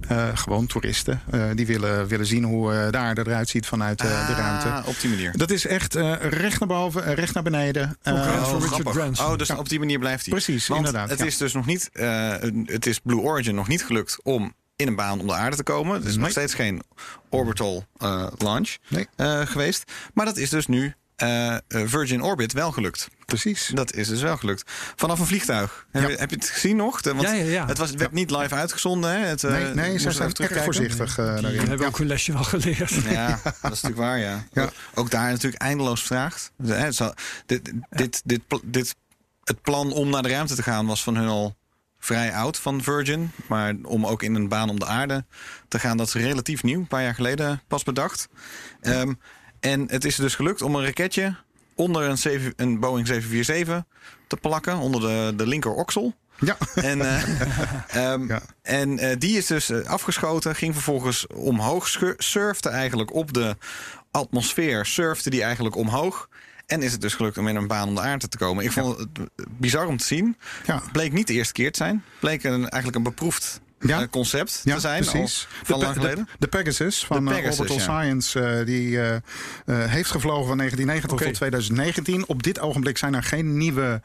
[0.09, 1.21] Eh, gewoon toeristen.
[1.31, 4.69] eh, die willen, willen zien hoe eh, daar eruit ziet vanuit eh, de ruimte.
[4.69, 5.33] Ah, op die manier.
[5.37, 7.97] Dat is echt eh, recht naar boven, recht naar beneden.
[8.03, 8.83] Richard.
[8.83, 9.27] Branson.
[9.27, 10.35] Oh, dus op die manier blijft hij.
[10.35, 11.25] Precies, Want inderdaad, Het ja.
[11.25, 11.91] is dus nog niet.
[11.93, 15.57] eh, het is Blue Origin nog niet gelukt om in een baan om de aarde
[15.57, 15.95] te komen.
[15.97, 16.83] Het is nog steeds geen
[17.31, 19.09] orbital eh, launch Nee.
[19.17, 19.93] eh, geweest.
[20.15, 23.09] Maar dat is dus nu eh, Virgin Orbit wel gelukt.
[23.27, 23.71] Precies.
[23.75, 24.71] Dat is dus wel gelukt.
[24.97, 25.87] Vanaf een vliegtuig.
[25.91, 26.09] Heb, Ja.
[26.09, 27.01] je, heb je het gezien nog?
[27.03, 27.67] De- want Ja, ja, ja.
[27.67, 29.11] Het, was, het werd niet live uitgezonden.
[29.11, 29.17] Hè?
[29.19, 30.65] Het, eh, Nee, nee even zijn terugkijken.
[30.65, 31.59] voorzichtig Die daarin.
[31.59, 31.87] hebben Ja.
[31.87, 32.91] ook hun lesje wel geleerd.
[32.91, 34.45] Ja, dat is natuurlijk waar, ja.
[34.53, 34.71] Ja.
[34.95, 36.53] Ook daar natuurlijk eindeloos vraagt.
[36.67, 37.15] Het zal-
[37.47, 38.95] dit, dit, dit, dit,
[39.45, 41.57] het plan om naar de ruimte te gaan was van hun al
[42.07, 43.31] vrij oud van Virgin.
[43.49, 45.25] Maar om ook in een baan om de aarde
[45.69, 46.79] te gaan, dat is relatief nieuw.
[46.79, 48.29] Een paar jaar geleden pas bedacht.
[48.81, 49.13] Ehm,
[49.61, 51.35] en het is dus gelukt om een raketje
[51.75, 53.85] onder een, 7 een Boeing 747
[54.27, 54.77] te plakken.
[54.79, 56.15] Onder de, de linker oksel.
[56.41, 56.57] Ja.
[56.75, 57.23] En, eh,
[58.13, 58.43] ehm, Ja.
[58.63, 63.57] en eh, die is dus eh, afgeschoten, ging vervolgens omhoog, surfte eigenlijk op de
[64.11, 66.29] atmosfeer, surfte die eigenlijk omhoog.
[66.67, 68.65] En is het dus gelukt om in een baan om de aarde te komen.
[68.65, 69.09] Ik vond het
[69.59, 70.37] bizar om te zien.
[70.67, 70.83] Ja.
[70.93, 72.05] Bleek niet de eerste keer te zijn.
[72.21, 74.01] Bleek een, eigenlijk een beproefd Ja.
[74.01, 75.05] eh, concept Ja, te zijn.
[75.05, 75.49] precies.
[75.63, 76.25] Van de, lang geleden.
[76.25, 78.01] De, de Pegasus van De eh, Pegasus, Orbital ja.
[78.01, 78.99] Science, eh, die
[79.67, 81.25] heeft gevlogen van 1990 Oké.
[81.25, 82.27] tot 2019.
[82.27, 84.01] Op dit ogenblik zijn er geen nieuwe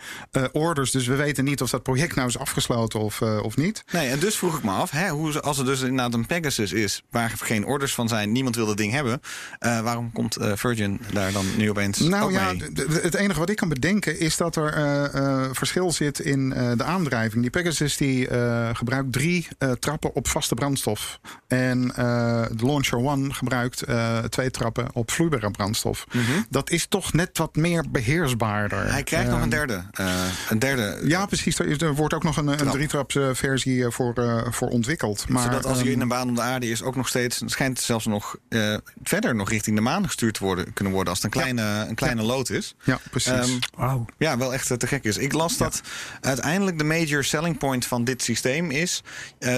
[0.51, 3.83] orders, dus we weten niet of dat project nou is afgesloten of, of niet.
[3.91, 6.71] Nee, en dus vroeg ik me af, hè, hoe, als er dus inderdaad een Pegasus
[6.71, 9.21] is, waar geen orders van zijn, niemand wil dat ding hebben,
[9.59, 12.71] waarom komt Virgin daar dan nu opeens Nou ook ja, mee?
[13.01, 17.41] het enige wat ik kan bedenken is dat er verschil zit in de aandrijving.
[17.41, 18.27] Die Pegasus die,
[18.73, 21.19] gebruikt drie eh, trappen op vaste brandstof.
[21.47, 21.95] En eh,
[22.51, 26.05] de Launcher One gebruikt eh, twee trappen op vloeibare brandstof.
[26.49, 28.91] Dat is toch net wat meer beheersbaarder.
[28.91, 29.83] Hij krijgt nog Ehm, een derde.
[29.91, 30.13] eh,
[30.49, 31.59] een derde Ja, precies.
[31.59, 32.73] Er, is- er wordt ook nog een, een Knap.
[32.73, 35.29] drietraps eh, versie eh, voor, eh, voor ontwikkeld.
[35.29, 37.41] Maar, zodat als hij ehm, in een baan om de aarde is, ook nog steeds
[37.45, 41.13] schijnt het zelfs nog eh, verder nog richting de maan gestuurd te worden, kunnen worden
[41.13, 42.75] als het een kleine, een kleine lood is.
[42.83, 43.31] Ja, precies.
[43.31, 44.05] Ehm, Wauw.
[44.17, 45.17] ja, wel echt te gek is.
[45.17, 45.81] Ik las dat
[46.21, 49.03] uiteindelijk de major selling point van dit systeem is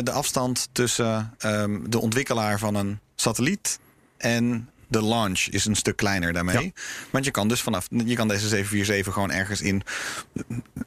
[0.03, 3.79] de afstand tussen ehm, de ontwikkelaar van een satelliet
[4.17, 6.73] en de launch is een stuk kleiner daarmee.
[7.09, 9.83] Want je kan dus vanaf je kan deze 747 gewoon ergens in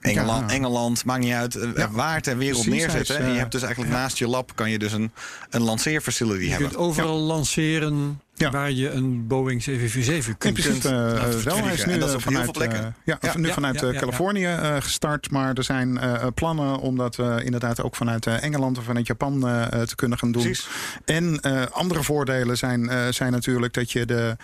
[0.00, 0.56] Engeland, Ja.
[0.56, 1.90] Engeland maakt niet uit eh, Ja.
[1.90, 3.14] waar ter wereld Precies, neerzetten.
[3.16, 5.12] is, en je eh, hebt dus eigenlijk naast je lab kan je dus een,
[5.50, 6.68] een lanceerfacility Je hebben.
[6.68, 8.50] kunt overal lanceren Ja.
[8.50, 10.84] waar je een Boeing 747 In kunt.
[10.84, 11.64] laten wel.
[11.64, 12.72] Hij is nu En dat is op heel vanuit,
[13.04, 13.98] ja, Ja, nu ja, vanuit ja, eh.
[13.98, 15.30] Californië gestart.
[15.30, 16.00] Maar er zijn
[16.34, 19.40] plannen om dat inderdaad ook vanuit Engeland of vanuit Japan
[19.86, 20.42] te kunnen gaan doen.
[20.42, 20.68] Precies.
[21.04, 21.40] En
[21.72, 24.36] andere voordelen zijn, zijn natuurlijk dat je de,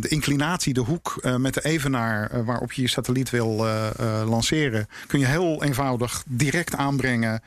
[0.00, 3.66] de inclinatie, de hoek met de evenaar waarop je je satelliet wil
[4.26, 7.42] lanceren, kun je heel eenvoudig direct aanbrengen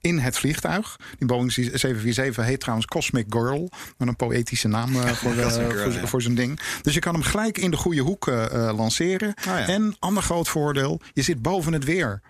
[0.00, 0.96] in het vliegtuig.
[1.18, 6.22] Die Boeing 747 heet trouwens Cosmic Girl, met een poëtische naam eh, voor, eh, voor,
[6.34, 6.60] ding.
[6.82, 9.34] Dus je kan hem gelijk in de goede hoek eh, lanceren.
[9.44, 9.66] ja.
[9.66, 12.20] En ander groot voordeel, je zit boven het weer.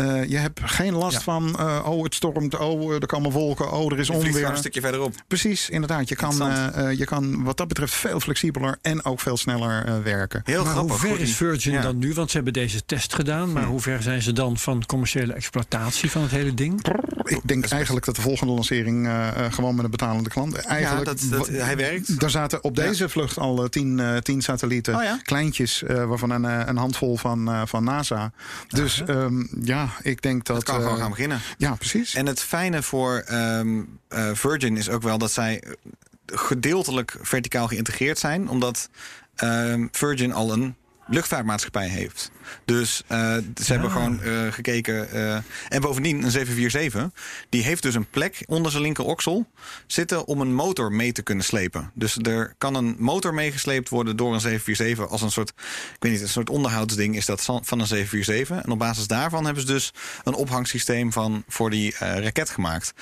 [0.00, 1.20] Eh, je hebt geen last Ja.
[1.20, 4.48] van, eh, oh het stormt, oh er komen wolken, oh er is Je onweer.
[4.48, 5.14] een stukje verderop.
[5.26, 6.08] Precies, inderdaad.
[6.08, 9.84] Je kan, eh, eh, je kan wat dat betreft veel flexibeler en ook veel sneller
[9.86, 10.40] eh, werken.
[10.44, 11.08] Heel maar hoe grappig.
[11.08, 11.82] ver is Virgin ja.
[11.82, 12.12] dan nu?
[12.14, 13.52] Want ze hebben deze test gedaan.
[13.52, 16.82] Maar hoe ver zijn ze dan van commerciële exploitatie van het hele ding?
[17.24, 20.54] Ik denk eigenlijk dat de volgende lancering eh, eh, gewoon met een betalende klant.
[20.54, 22.22] Eigenlijk, dat- dat- hij werkt.
[22.22, 24.94] Er zaten op deze vlucht al eh, tien, eh, tien satellieten.
[24.96, 25.18] Oh ja?
[25.22, 28.32] Kleintjes, eh, waarvan een, eh, een handvol van, eh, van NASA.
[28.68, 30.56] Dus ehm, ja, ik denk dat.
[30.56, 31.40] Dat kan eh, gewoon gaan beginnen.
[31.58, 32.14] Ja, precies.
[32.14, 35.62] En het fijne voor ehm, eh, Virgin is ook wel dat zij
[36.26, 38.88] gedeeltelijk verticaal geïntegreerd zijn, omdat
[39.34, 40.74] ehm, Virgin al een
[41.10, 42.30] luchtvaartmaatschappij heeft.
[42.64, 45.10] Dus eh, ze hebben gewoon eh, gekeken.
[45.10, 45.34] eh,
[45.68, 49.46] en bovendien, een 747, die heeft dus een plek onder zijn linker oksel
[49.86, 51.90] zitten om een motor mee te kunnen slepen.
[51.94, 55.48] Dus er kan een motor meegesleept worden door een 747 als een soort,
[55.94, 58.64] ik weet niet, een soort onderhoudsding is dat van een 747.
[58.64, 59.92] En op basis daarvan hebben ze dus
[60.24, 62.92] een ophangsysteem van voor die raket gemaakt.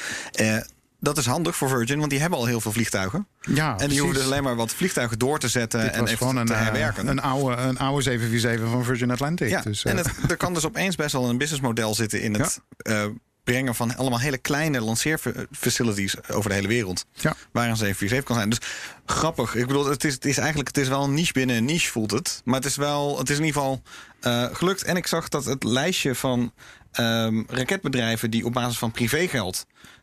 [0.99, 3.27] Eh, dat is handig voor Virgin, want die hebben al heel veel vliegtuigen.
[3.41, 6.19] ja, en die hoeven dus alleen maar wat vliegtuigen door te zetten Dit en even
[6.19, 7.07] gewoon een, te eh, herwerken.
[7.07, 9.49] een, oude, een oude 747 van Virgin Atlantic.
[9.49, 12.35] Ja, dus, eh, en het, er kan dus opeens best wel een businessmodel zitten in
[12.35, 13.05] het eh,
[13.45, 17.05] brengen van allemaal hele kleine lanceerfacilities over de hele wereld.
[17.13, 17.35] Ja.
[17.53, 18.49] Waar een 747 kan zijn.
[18.49, 18.59] Dus
[19.07, 19.55] grappig.
[19.55, 21.91] Ik bedoel, het is, het is eigenlijk het is wel een niche binnen een niche,
[21.91, 22.43] voelt het.
[22.45, 23.83] Maar het is wel, het is in ieder geval
[24.21, 24.83] eh, gelukt.
[24.83, 26.53] En ik zag dat het lijstje van
[26.93, 29.98] ehm, raketbedrijven die op basis van privégeld eh,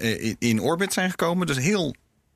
[0.00, 1.94] in, in orbit zijn gekomen, dus heel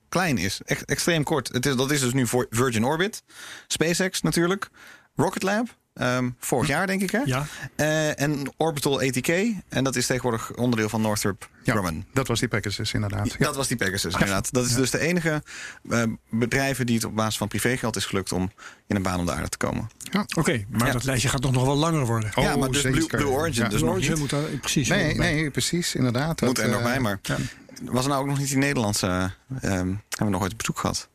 [0.08, 0.60] klein is.
[0.64, 1.48] Echt extreem kort.
[1.52, 3.22] Het is, dat is dus nu voor Virgin Orbit,
[3.66, 4.68] SpaceX natuurlijk,
[5.14, 5.76] Rocket Lab.
[5.98, 7.20] Ehm, vorig jaar denk ik hè?
[7.24, 7.46] Ja.
[7.76, 9.28] Eh, en Orbital ATK.
[9.68, 12.04] En dat is tegenwoordig onderdeel van Northrop ja, Grumman.
[12.12, 13.26] dat was die Pegasus inderdaad.
[13.30, 13.36] Ja.
[13.38, 14.52] Dat was die Pegasus, inderdaad.
[14.52, 15.42] Dat is dus de enige
[15.90, 18.50] eh, bedrijven die het op basis van privégeld is gelukt om
[18.86, 19.90] in een baan om de aarde te komen.
[20.36, 20.92] Oké, maar Ja.
[20.92, 22.30] dat lijstje gaat toch nog wel langer worden.
[22.34, 23.06] Oh, ja, maar dus Blue.
[23.06, 23.68] Blue Origin Ja.
[23.68, 24.18] dus Origin niet.
[24.20, 26.40] moet daar precies Nee, nee, precies, inderdaad.
[26.40, 27.36] Moet Dat, er nog eh, bij, maar ja.
[27.82, 29.06] was er nou ook nog niet die Nederlandse...
[29.06, 29.24] eh,
[29.60, 31.08] ehm, hebben we nog ooit bezoek gehad?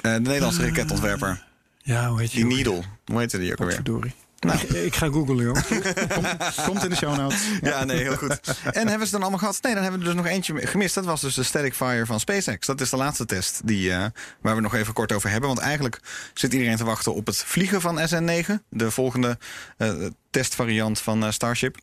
[0.00, 1.44] Eh, de Nederlandse raketontwerper.
[1.84, 2.44] Ja, hoe heet je?
[2.44, 2.82] Die Needle.
[3.04, 3.74] Hoe heette die ook alweer?
[3.74, 4.14] Verdorie.
[4.40, 4.58] Nou.
[4.58, 5.54] Ik, ik ga googlen, joh.
[6.66, 7.48] Komt in de show notes.
[7.60, 8.40] Ja, nee, heel goed.
[8.72, 9.58] En hebben ze dan allemaal gehad?
[9.62, 10.94] Nee, dan hebben we er dus nog eentje gemist.
[10.94, 12.66] Dat was dus de Static Fire van SpaceX.
[12.66, 14.04] Dat is de laatste test die, eh,
[14.40, 15.48] waar we nog even kort over hebben.
[15.48, 16.00] Want eigenlijk
[16.34, 18.52] zit iedereen te wachten op het vliegen van SN9.
[18.68, 19.38] De volgende
[19.76, 19.92] eh,
[20.30, 21.76] testvariant van eh, Starship.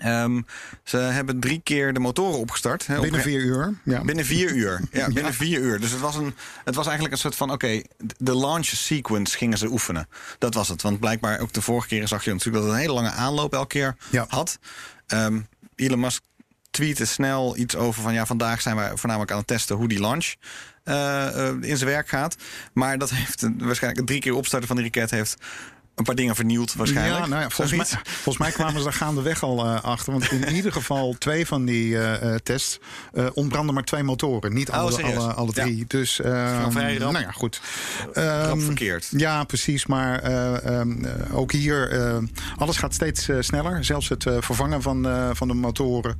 [0.00, 0.40] Ehm,
[0.84, 2.86] ze hebben drie keer de motoren opgestart.
[2.86, 3.74] Hè, op- Binnen vier uur.
[3.84, 4.00] Ja.
[4.04, 4.80] Binnen vier uur.
[4.92, 5.80] Ja, binnen vier uur.
[5.80, 7.82] Dus het was, een, het was eigenlijk een soort van: oké,
[8.18, 10.08] de launch sequence gingen ze oefenen.
[10.38, 10.82] Dat was het.
[10.82, 13.52] Want blijkbaar ook de vorige keren zag je natuurlijk dat het een hele lange aanloop
[13.52, 14.24] elke keer Ja.
[14.28, 14.58] had.
[15.06, 15.40] Ehm,
[15.76, 16.22] Elon Musk
[16.70, 20.00] tweette snel iets over van ja, vandaag zijn we voornamelijk aan het testen hoe die
[20.00, 20.34] launch
[20.84, 22.36] eh, eh, in zijn werk gaat.
[22.72, 25.36] Maar dat heeft waarschijnlijk drie keer opstarten van die raket heeft
[26.00, 27.20] een paar dingen vernield waarschijnlijk.
[27.24, 30.12] Ja, nou ja, volgens, mij, volgens mij kwamen ze daar gaandeweg al eh, achter.
[30.12, 32.78] Want in ieder geval twee van die eh, eh, tests
[33.34, 34.54] ontbranden maar twee motoren.
[34.54, 35.76] Niet Oh, alle, alle, alle drie.
[35.76, 35.84] Ja.
[35.86, 37.12] Dus, ehm, vrij rap.
[37.12, 37.60] nou ja, goed.
[38.12, 39.08] Ehm, verkeerd.
[39.10, 39.86] Ja, precies.
[39.86, 41.78] Maar eh, ehm, eh, ook hier,
[42.56, 43.84] alles gaat steeds sneller.
[43.84, 46.18] Zelfs het vervangen van, van de motoren.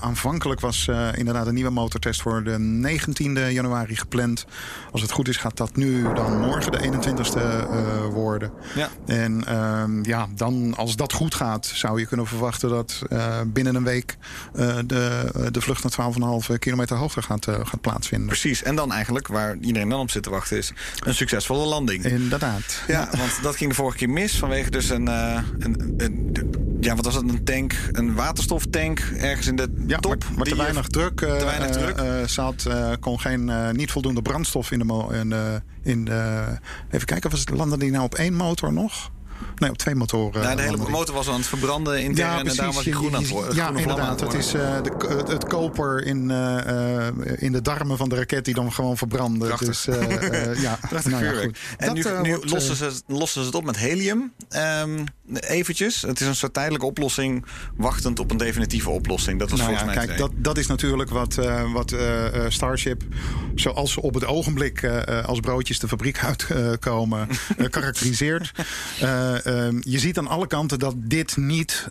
[0.00, 4.46] Aanvankelijk was inderdaad een nieuwe motortest voor de 19e januari gepland.
[4.92, 8.52] Als het goed is, gaat dat nu dan morgen de 21ste eh, worden.
[8.74, 8.88] Ja.
[9.10, 13.74] En ehm, ja, dan als dat goed gaat, zou je kunnen verwachten dat eh, binnen
[13.74, 14.16] een week
[14.54, 16.12] eh, de, de vlucht naar
[16.52, 18.26] 12,5 kilometer hoogte gaat, eh, gaat plaatsvinden.
[18.28, 18.62] Precies.
[18.62, 20.72] En dan eigenlijk, waar iedereen dan op zit te wachten, is
[21.04, 22.04] een succesvolle landing.
[22.04, 22.82] Inderdaad.
[22.86, 26.28] Ja, want dat ging de vorige keer mis vanwege dus een, eh, een, een-
[26.80, 30.24] ja, wat was het, een tank, een waterstoftank ergens in de Ja, top.
[30.24, 31.20] maar, maar te weinig druk.
[31.20, 31.96] eh, te weinig eh, druk.
[31.96, 35.06] eh, zat, eh, kon geen, eh, niet voldoende brandstof in de.
[35.20, 36.44] In de, in de
[36.90, 39.10] even kijken, was het, landde die nou op één motor nog?
[39.56, 40.56] Nee, op twee motoren.
[40.56, 43.22] De hele motor was aan het verbranden intern Ja, en daarom was hij groen aan
[43.22, 43.54] het worden.
[43.54, 44.20] Ja, inderdaad.
[44.20, 48.16] het is eh, de, het, het koper in, eh, eh, in de darmen van de
[48.16, 49.46] raket die dan gewoon verbrandde.
[49.46, 49.66] Prachtig.
[49.66, 51.58] Dus eh, ja, Prachtig nou ja, goed.
[51.78, 54.32] En Dat, nu, nu wordt, lossen, ze, lossen ze het op met helium.
[54.48, 56.02] Ehm, eventjes.
[56.02, 57.44] Het is een soort tijdelijke oplossing,
[57.76, 59.38] wachtend op een definitieve oplossing.
[59.38, 62.26] Dat was Nou volgens ja, mij kijk, dat, dat is natuurlijk wat, eh, wat eh,
[62.26, 63.02] eh, Starship,
[63.54, 64.84] zoals ze op het ogenblik
[65.26, 67.28] als broodjes de fabriek uitkomen,
[67.70, 68.52] karakteriseert.
[69.00, 71.88] Eh, ehm, je ziet aan alle kanten dat dit niet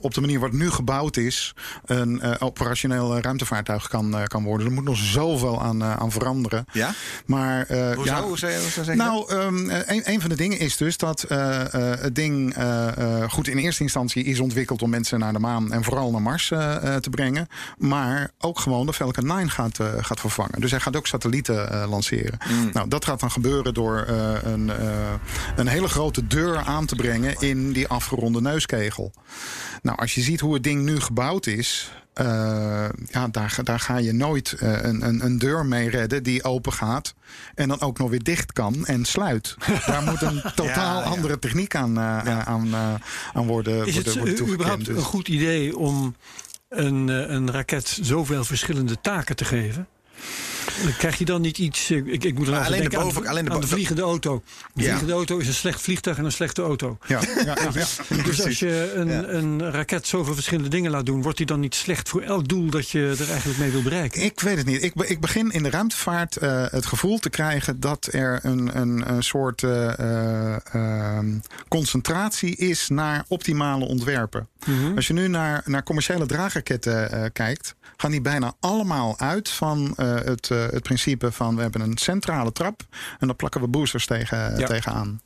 [0.00, 1.54] op de manier het nu gebouwd is,
[1.86, 4.66] een operationeel ruimtevaartuig kan, kan worden.
[4.66, 6.64] Er moet nog zoveel aan, aan veranderen.
[6.72, 6.94] Ja?
[7.26, 8.10] Maar, Hoezo?
[8.12, 8.96] ja, Hoe zou je- hoe zou je zeggen?
[8.96, 12.54] nou, ehm, eh, een, een van de dingen is dus dat het ding
[13.28, 16.50] goed in eerste instantie is ontwikkeld om mensen naar de maan en vooral naar Mars
[16.50, 17.46] eh, eh, te brengen.
[17.78, 20.60] Maar ook gewoon de Falcon 9 gaat, eh, gaat vervangen.
[20.60, 22.38] Dus hij gaat ook satellieten eh, lanceren.
[22.72, 25.12] Nou, dat gaat dan gebeuren door eh, een, eh,
[25.56, 29.12] een hele grote deur aan te brengen in die afgeronde neuskegel.
[29.82, 31.90] Nou, als je ziet hoe het ding nu gebouwd is.
[32.18, 36.22] Eh, ja, daar, ga- daar ga je nooit eh, een, een, een deur mee redden
[36.22, 37.14] die open gaat.
[37.54, 39.56] En dan ook nog weer dicht kan en sluit.
[39.86, 41.06] Daar moet een totaal ja.
[41.08, 42.94] andere techniek aan, eh, aan, eh,
[43.32, 46.16] aan worden, Is worden, het worden überhaupt Dus- een goed idee om
[46.68, 49.86] een, een raket zoveel verschillende taken te geven?
[50.98, 51.90] Krijg je dan niet iets...
[51.90, 54.02] eh, Ik, ik moet er alleen de aan, boven- de, alleen de aan de vliegende
[54.02, 54.42] auto.
[54.74, 56.98] De vliegende auto is een slecht vliegtuig en een slechte auto.
[57.06, 57.54] Ja, ja.
[58.24, 61.22] Dus als je een, een raket zoveel verschillende dingen laat doen...
[61.22, 64.22] wordt die dan niet slecht voor elk doel dat je er eigenlijk mee wil bereiken?
[64.22, 64.82] Ik weet het niet.
[64.82, 69.10] Ik, ik begin in de ruimtevaart eh, het gevoel te krijgen dat er een, een,
[69.12, 71.26] een soort eh, eh, ehm,
[71.68, 74.48] concentratie is naar optimale ontwerpen.
[74.66, 74.96] Mhm.
[74.96, 80.50] Als je nu naar, naar commerciële draagraketten kijkt, gaan die bijna allemaal uit van het,
[80.66, 82.82] eh, het principe van we hebben een centrale trap
[83.18, 84.66] en dan plakken we boosters tegen, Ja.
[84.66, 85.20] tegenaan.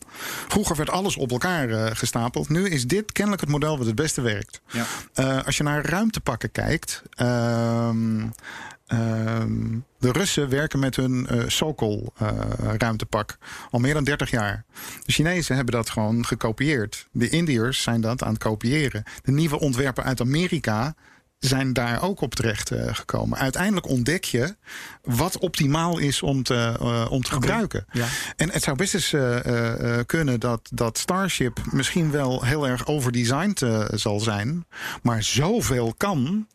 [0.49, 2.49] Vroeger werd alles op elkaar eh, gestapeld.
[2.49, 4.61] Nu is dit kennelijk het model wat het beste werkt.
[4.73, 4.85] Ja.
[5.15, 7.03] Eh, als je naar ruimtepakken kijkt.
[7.15, 8.27] ehm,
[8.87, 12.29] ehm, de Russen werken met hun eh Sokol eh,
[12.79, 13.39] ruimtepak
[13.71, 14.65] al meer dan 30 jaar.
[15.05, 17.07] De Chinezen hebben dat gewoon gekopieerd.
[17.13, 19.03] De Indiërs zijn dat aan het kopiëren.
[19.23, 20.95] De nieuwe ontwerpen uit Amerika
[21.45, 23.39] zijn daar ook op terecht eh, gekomen.
[23.39, 24.55] Uiteindelijk ontdek je
[25.03, 27.87] wat optimaal is om te, eh, om te gebruiken.
[27.93, 28.07] Ja.
[28.37, 33.65] En het zou best eens eh, kunnen dat, dat Starship misschien wel heel erg overdesigned
[33.91, 34.67] zal zijn.
[35.03, 36.47] Maar zoveel kan.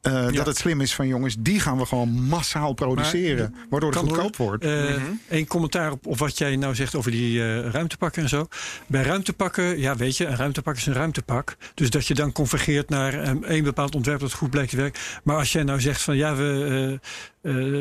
[0.00, 3.54] Eh, Dat het slim is van jongens, die gaan we gewoon massaal produceren.
[3.70, 4.64] waardoor het goedkoop wordt.
[4.64, 5.00] Eh, Mhm.
[5.28, 8.46] Een commentaar op, op wat jij nou zegt over die eh, ruimtepakken en zo.
[8.86, 11.56] Bij ruimtepakken, ja weet je, een ruimtepak is een ruimtepak.
[11.74, 15.00] Dus dat je dan convergeert naar een, een bepaald ontwerp dat goed blijkt te werken.
[15.24, 17.00] Maar als jij nou zegt van ja, we,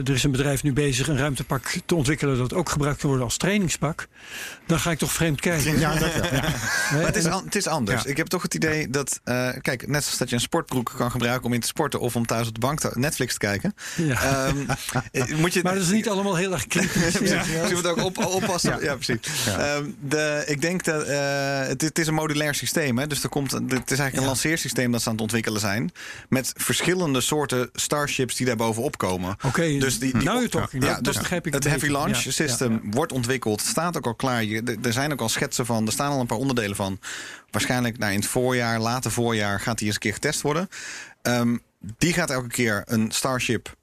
[0.06, 3.26] er is een bedrijf nu bezig een ruimtepak te ontwikkelen dat ook gebruikt kan worden
[3.28, 4.08] als trainingspak.
[4.68, 5.80] Dan ga ik toch vreemd kijken.
[5.80, 6.24] ja, dat wel.
[6.36, 6.42] Ja.
[6.44, 6.98] Hè?
[6.98, 8.04] Maar het is, an- het is anders.
[8.04, 8.10] Ja.
[8.10, 11.12] Ik heb toch het idee dat, eh, kijk, net zoals dat je een sportbroek kan
[11.12, 13.74] gebruiken om in te sporten of om thuis op de bank te, Netflix te kijken.
[13.96, 14.22] ja.
[14.22, 14.58] Ehm,
[15.12, 17.14] eh, moet je, maar dat is niet allemaal heel erg kritisch.
[17.36, 17.44] Ja.
[17.44, 18.84] Dus je moet ook op, oppassen.
[18.84, 19.20] Ja, precies.
[19.48, 21.18] Ehm, de, ik denk dat eh,
[21.60, 22.98] het, het is een modulair systeem.
[22.98, 23.08] Hè?
[23.08, 25.92] Dus er komt, het is eigenlijk een lanceersysteem dat ze aan het ontwikkelen zijn.
[26.30, 29.36] Met verschillende soorten starships die daar bovenop komen.
[29.80, 30.84] Dus die, die nou je talking.
[30.84, 31.64] Ja, dus begrijp ik het.
[31.64, 33.62] Heavy Launch System wordt ontwikkeld.
[33.62, 34.44] Staat ook al klaar.
[34.44, 35.86] Je, er- er zijn ook al schetsen van.
[35.86, 37.00] Er staan al een paar onderdelen van.
[37.52, 40.70] Waarschijnlijk nou, in het voorjaar, later voorjaar, gaat die eens een keer getest worden.
[41.22, 41.58] Ehm,
[41.98, 43.74] die gaat elke keer een Starship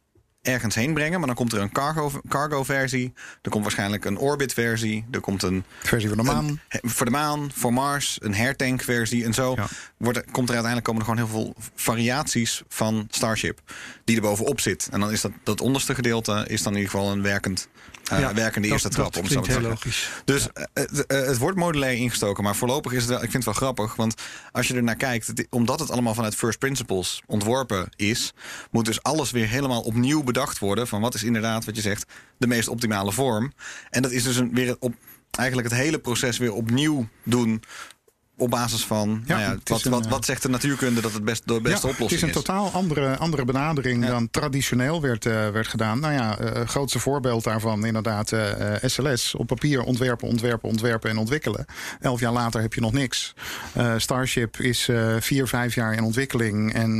[0.42, 1.18] ergens heen brengen.
[1.18, 3.12] Maar dan komt er een cargo, cargo versie.
[3.42, 5.04] Er komt waarschijnlijk een orbit versie.
[5.10, 6.60] Er komt een Versie van de maan.
[6.68, 9.52] een- voor de maan, voor Mars, een hertank versie en zo.
[9.56, 9.66] Ja.
[9.96, 13.60] Wordt, er- komt er uiteindelijk komen er gewoon heel veel variaties van Starship
[14.04, 14.88] die er bovenop zit.
[14.90, 17.68] En dan is dat, dat onderste gedeelte is dan in ieder geval een werkend,
[18.10, 19.16] eh, Ja, werkende dat- eerste trap.
[19.16, 19.68] Om zo te zeggen.
[19.68, 20.08] logisch.
[20.24, 23.44] Dus eh, het, eh, het wordt modulair ingestoken, maar voorlopig is het wel, ik vind
[23.44, 23.96] het wel grappig.
[23.96, 24.14] Want
[24.52, 28.32] als je er naar kijkt, het- omdat het allemaal vanuit first principles ontworpen is,
[28.70, 30.88] moet dus alles weer helemaal opnieuw bedacht worden.
[30.88, 33.52] Van wat is inderdaad, wat je zegt, de meest optimale vorm.
[33.90, 34.94] En dat is dus een, weer op,
[35.30, 37.62] eigenlijk het hele proces weer opnieuw doen
[38.42, 41.00] op basis van Ja, nou ja, is wat, een, wat, eh, wat zegt de natuurkunde
[41.00, 44.30] dat het best, de beste ja, oplossing Het is een totaal andere, andere benadering dan
[44.30, 46.00] traditioneel werd, eh, werd gedaan.
[46.00, 48.32] Nou ja, eh grootste voorbeeld daarvan inderdaad
[48.82, 49.34] SLS.
[49.34, 51.64] Op papier ontwerpen, ontwerpen, ontwerpen en ontwikkelen.
[52.00, 53.34] Elf jaar later heb je nog niks.
[53.96, 56.74] Starship is vier, vijf jaar in ontwikkeling.
[56.74, 56.96] En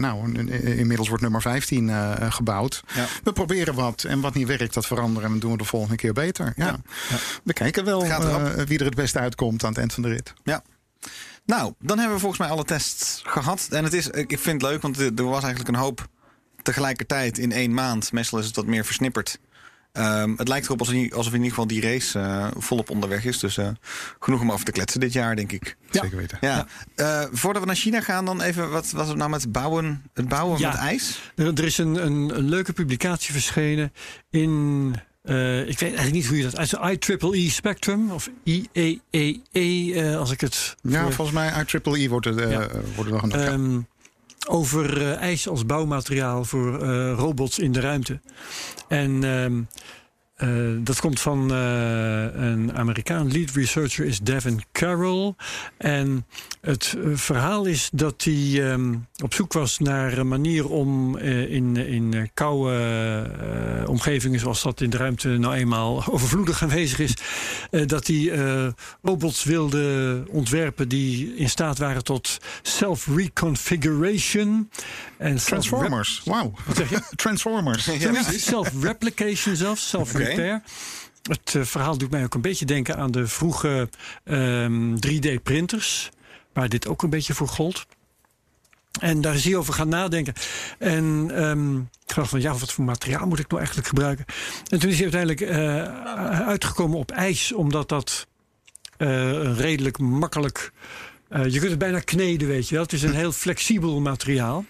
[0.00, 2.82] nou, in- inmiddels wordt nummer 15 eh, gebouwd.
[3.22, 4.04] We proberen wat.
[4.04, 5.30] En wat niet werkt, dat veranderen.
[5.30, 6.52] En doen we de volgende keer beter.
[6.56, 6.76] Ja.
[7.42, 8.00] We kijken wel
[8.66, 10.34] wie er het beste uitkomt aan het eind van de rit.
[10.44, 10.62] Ja.
[11.44, 13.66] Nou, dan hebben we volgens mij alle tests gehad.
[13.70, 16.08] En het is, ik vind het leuk, want er was eigenlijk een hoop
[16.62, 18.12] tegelijkertijd in één maand.
[18.12, 19.38] Meestal is het wat meer versnipperd.
[19.92, 23.38] Ehm, het lijkt erop alsof, alsof in ieder geval die race eh, volop onderweg is.
[23.38, 23.68] Dus eh,
[24.18, 25.76] genoeg om over te kletsen dit jaar, denk ik.
[25.90, 26.38] Zeker weten.
[26.40, 26.66] Ja.
[26.94, 30.28] Eh, voordat we naar China gaan, dan even wat was het nou met bouwen, het
[30.28, 30.68] bouwen Ja.
[30.68, 31.32] met ijs?
[31.36, 33.92] Er, er is een, een, een leuke publicatie verschenen
[34.30, 34.94] in.
[35.28, 36.74] Eh, ik weet eigenlijk niet hoe je dat uit.
[37.02, 40.76] IEEE Spectrum of IEEE, eh, als ik het.
[40.82, 42.68] Ja, voor- volgens mij Triple wordt het, eh, Ja.
[42.94, 43.32] wordt er nog een.
[43.32, 43.80] Ehm,
[44.48, 46.78] over ijs als bouwmateriaal voor
[47.12, 48.20] robots in de ruimte.
[48.88, 49.60] En ehm,
[50.38, 50.48] eh,
[50.78, 53.32] dat komt van eh, een Amerikaan.
[53.32, 55.34] Lead researcher is Devin Carroll.
[55.76, 56.26] En
[56.60, 61.76] het eh, verhaal is dat hij ehm, op zoek was naar een manier om in,
[61.76, 67.14] in koude omgevingen, zoals dat in de ruimte nou eenmaal overvloedig aanwezig is,
[67.86, 68.32] dat hij
[69.02, 74.70] robots wilde ontwerpen die in staat waren tot self-reconfiguration.
[75.16, 76.22] En Transformers.
[76.24, 76.52] Wauw.
[76.66, 77.00] Wat zeg je?
[77.16, 77.90] Transformers.
[78.44, 79.88] Self-replication zelfs,
[81.22, 83.88] Het eh, verhaal doet mij ook een beetje denken aan de vroege
[84.24, 86.08] ehm, 3D-printers,
[86.52, 87.86] waar dit ook een beetje voor gold.
[89.00, 90.34] En daar is hij over gaan nadenken.
[90.78, 94.24] En ehm, ik dacht van, ja, wat voor materiaal moet ik nou eigenlijk gebruiken?
[94.68, 98.26] En toen is hij uiteindelijk eh, uitgekomen op ijs, omdat dat
[98.96, 100.72] eh, redelijk makkelijk...
[101.28, 102.82] eh, je kunt het bijna kneden, weet je wel.
[102.84, 104.64] Het is een heel flexibel materiaal.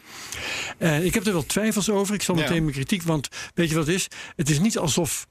[1.00, 2.14] Ik heb er wel twijfels over.
[2.14, 2.40] Ik zal Ja.
[2.42, 4.08] meteen mijn kritiek, want weet je wat het is?
[4.36, 5.26] Het is niet alsof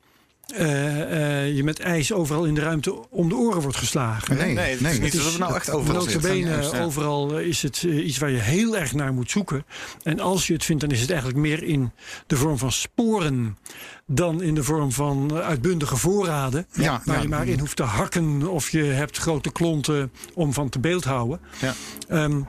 [0.48, 4.36] je met ijs overal in de ruimte om de oren wordt geslagen.
[4.36, 5.00] Nee, Nee, het is nee.
[5.00, 6.24] niet dat het nou echt overal zit.
[6.24, 6.80] Ja.
[6.82, 9.66] overal eh, is het eh, iets waar je heel erg naar moet zoeken.
[10.04, 11.92] En als je het vindt, dan is het eigenlijk meer in
[12.28, 13.58] de vorm van sporen
[14.06, 16.68] dan in de vorm van eh, uitbundige voorraden.
[16.72, 17.22] Ja, waar ja.
[17.22, 21.40] je maar in hoeft te hakken of je hebt grote klonten om van te beeldhouden.
[21.62, 21.74] Ja.
[22.08, 22.42] Ehm,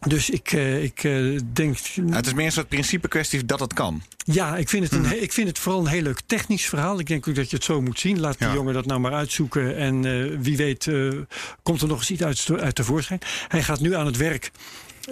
[0.00, 1.78] dus ik, eh, ik eh, denk.
[2.10, 4.02] Het is meer een soort principe kwestie dat het kan.
[4.24, 5.04] Ja, ik vind, het Mhm.
[5.04, 6.98] een, he- ik vind het vooral een heel leuk technisch verhaal.
[6.98, 8.20] Ik denk ook dat je het zo moet zien.
[8.20, 8.54] Laat die Ja.
[8.54, 9.76] jongen dat nou maar uitzoeken.
[9.76, 10.90] En eh, wie weet
[11.62, 13.20] komt er nog eens iets uit, uit tevoorschijn.
[13.48, 14.50] Hij gaat nu aan het werk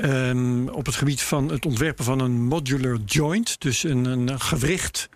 [0.01, 3.61] ehm, op het gebied van het ontwerpen van een modular joint.
[3.61, 5.09] Dus een, een gewricht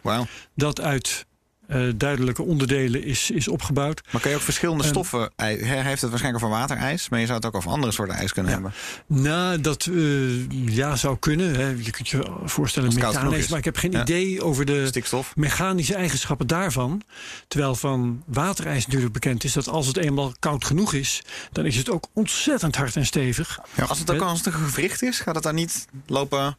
[0.55, 1.27] dat uit
[1.69, 4.01] eh, duidelijke onderdelen is, is opgebouwd.
[4.11, 5.31] Maar kan je ook verschillende stoffen...
[5.37, 7.09] Hij heeft het waarschijnlijk over waterijs...
[7.09, 8.73] maar je zou het ook over andere soorten ijs kunnen hebben.
[9.07, 11.55] Nou, dat eh, ja, zou kunnen.
[11.55, 11.69] Hè.
[11.69, 12.89] Je kunt je voorstellen
[13.33, 13.49] is.
[13.49, 14.03] maar ik heb geen Ja.
[14.03, 15.37] idee over de Stikstof.
[15.37, 17.03] mechanische eigenschappen daarvan.
[17.49, 21.77] Terwijl van waterijs natuurlijk bekend is dat als het eenmaal koud genoeg is, dan is
[21.77, 23.59] het ook ontzettend hard en stevig.
[23.89, 26.57] Als het ook het een gewricht is, gaat het dan niet lopen...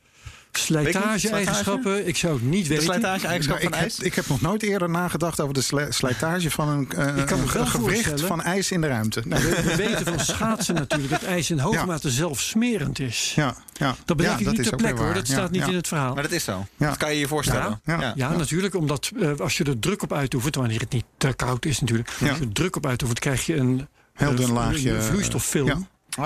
[0.52, 2.84] Slijtage-eigenschappen, ik zou het niet De weten.
[2.84, 3.98] slijtage-eigenschap Nou, van ik, ijs?
[3.98, 7.26] heb, ik heb nog nooit eerder nagedacht over de sli- slijtage van een, eh, Ik
[7.26, 9.22] kan een voorstellen- van ijs in de ruimte.
[9.26, 9.52] Nou, Nee.
[9.56, 11.86] we, we weten van schaatsen natuurlijk dat ijs in hoge Ja.
[11.86, 13.32] mate zelf smerend is.
[13.36, 13.96] Ja, ja.
[14.06, 15.16] Dat bedenk ja, ik niet is ter ook plekke hoor, waar.
[15.16, 15.68] dat staat niet ja.
[15.68, 16.14] in het verhaal.
[16.14, 16.66] Maar dat is zo.
[16.78, 16.88] Ja.
[16.88, 17.82] Dat kan je je voorstellen.
[17.84, 18.00] Ja.
[18.02, 18.14] Ja.
[18.16, 21.66] Ja, natuurlijk, omdat eh, als je er druk op uitoefent, wanneer het niet te koud
[21.66, 22.30] is natuurlijk, Ja.
[22.30, 25.68] als je er druk op uitoefent, krijg je een, Heel een- dun laagje, een vloeistoffilm
[25.68, 25.78] ja.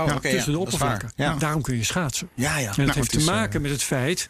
[0.01, 1.11] Oh, Ja, tussen ja, de oppervlakken.
[1.15, 1.35] Ja.
[1.35, 2.29] Daarom kun je schaatsen.
[2.35, 2.59] Ja, ja.
[2.59, 4.29] En dat Nou, heeft het te is, maken eh, met het feit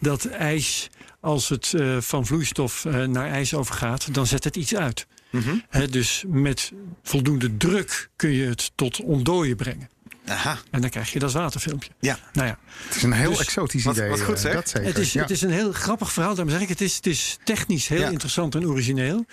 [0.00, 0.88] dat ijs,
[1.20, 5.06] als het eh, van vloeistof eh, naar ijs overgaat, dan zet het iets uit.
[5.30, 5.54] Mhm.
[5.68, 9.88] Hè, dus met voldoende druk kun je het tot ontdooien brengen.
[10.26, 10.58] Aha.
[10.70, 11.90] En dan krijg je dat waterfilmpje.
[12.00, 12.18] Ja.
[12.32, 14.08] Nou ja, Het is een heel Dus- exotisch idee.
[14.08, 14.52] wat goed, eh, zeg.
[14.54, 14.88] Dat zeker.
[14.88, 15.20] het is, ja.
[15.20, 16.34] het is een heel grappig verhaal.
[16.34, 18.08] Daarom zeg ik, het is, het is technisch heel Ja.
[18.10, 19.24] interessant en origineel.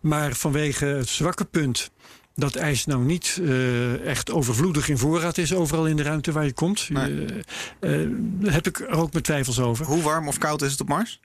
[0.00, 1.90] Maar vanwege het zwakke punt
[2.34, 6.44] dat ijs nou niet eh, echt overvloedig in voorraad is overal in de ruimte waar
[6.44, 7.24] je komt, Nee.
[7.80, 8.10] eh, eh,
[8.42, 9.86] heb ik er ook mijn twijfels over.
[9.86, 11.20] Hoe warm of koud is het op Mars?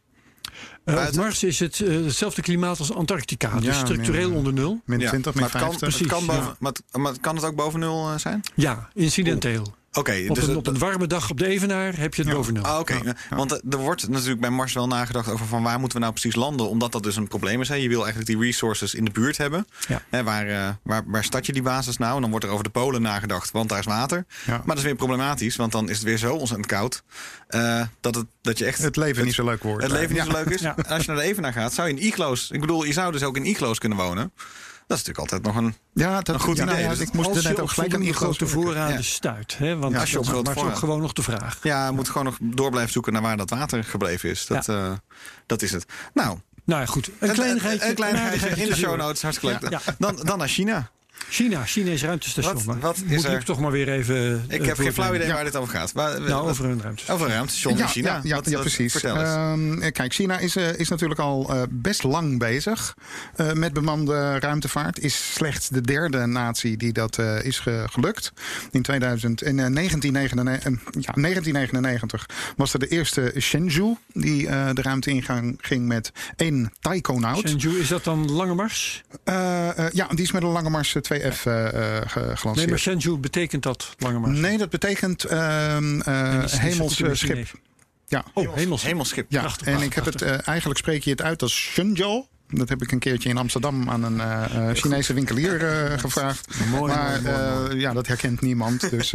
[0.85, 1.11] Op?
[1.15, 3.55] Mars is het hetzelfde klimaat als Antarctica.
[3.55, 4.81] dus Ja, structureel min- onder nul.
[4.85, 5.99] Min Ja, 20, min maar het kan, 50.
[5.99, 8.41] het kan Precies, maar, het, maar kan het ook boven nul zijn?
[8.55, 9.73] Ja, incidenteel.
[9.93, 12.61] Oké, Op, dus een, op een warme dag op de Evenaar heb je het Ja.
[12.61, 13.15] Ah, oké.
[13.29, 16.15] Want eh, er wordt natuurlijk bij Mars wel nagedacht over van waar moeten we nou
[16.19, 17.67] precies landen, omdat dat dus een probleem is.
[17.69, 17.75] Hè?
[17.75, 19.67] Je wil eigenlijk die resources in de buurt hebben.
[20.09, 22.15] Hè, waar, eh, waar, waar start je die basis nou?
[22.15, 24.25] En dan wordt er over de polen nagedacht, want daar is water.
[24.45, 27.03] Maar dat is weer problematisch, want dan is het weer zo ontzettend koud
[27.47, 29.83] eh, dat, het, dat je echt Het leven niet zo leuk wordt.
[29.83, 30.61] het leven niet zo leuk is.
[30.61, 32.51] En als je naar de Evenaar gaat, zou je in iglo's...
[32.51, 34.31] Ik bedoel, je zou dus ook in iglo's kunnen wonen.
[34.89, 35.75] Dat is natuurlijk altijd nog een...
[35.93, 36.79] Ja, dat Een goed ja, idee.
[36.81, 39.57] ja, Dus ik moest er net ook gelijk aan Igor grote voorraden stuit.
[39.57, 39.77] Hè?
[39.77, 41.59] Want als je op grote voorraad- gewoon nog de vraag.
[41.61, 44.45] Ja, je moet gewoon nog door blijven zoeken naar waar dat water gebleven is.
[44.45, 44.91] Dat, eh,
[45.45, 45.85] dat is het.
[46.13, 47.09] Nou, Nou ja, goed.
[47.19, 47.89] Een kleinigheidje.
[48.49, 49.21] Een in de show notes.
[49.21, 49.71] Hartstikke leuk.
[49.71, 49.81] Ja.
[49.97, 50.89] Dan, dan naar China.
[51.29, 52.53] China, Chinees ruimtestation.
[52.53, 54.45] Wat- Maar wat is moet er- ik toch maar weer even.
[54.47, 55.91] Ik eh, heb geen flauw idee waar dit over gaat.
[55.91, 57.15] Waar, Nou, over een ruimtestation.
[57.15, 58.07] over een ruimtestation in China.
[58.13, 58.91] Ja, ja, Wat- ja, wat- precies.
[58.91, 59.29] Vertel eens.
[59.29, 62.95] Ehm, kijk, China is, eh, is natuurlijk al eh, best lang bezig
[63.35, 64.99] eh, met bemande ruimtevaart.
[64.99, 68.31] Is slechts de derde natie die dat eh, is ge- gelukt.
[68.71, 74.69] In, 2000, in eh, 1999, eh, ja, 1999 was er de eerste Shenzhou die eh,
[74.73, 77.47] de ruimte ingang ging met één taikonaut.
[77.49, 79.03] Shenzhou, is dat dan Lange Mars?
[79.23, 82.69] Eh, eh, ja, die is met een lange Mars 2F eh, eh, ge- Nee, gelanceerd.
[82.69, 84.37] maar Shenzhou betekent dat Lange Mars?
[84.39, 87.47] Nee, dat betekent ehm eh, hemels mijn schip.
[88.07, 88.23] Ja.
[88.33, 88.83] Oh, hemels.
[88.83, 89.25] Hemelschip.
[89.31, 92.25] Ja, Prachtig, en prachtig, ik heb het, eh, eigenlijk spreek je het uit als Shenzhou.
[92.51, 96.47] Dat heb ik een keertje in Amsterdam aan een eh, eh, Chinese winkelier eh, gevraagd.
[96.71, 98.89] Mooi, maar mooi, mooi, ja, dat herkent niemand.
[98.89, 99.11] dus,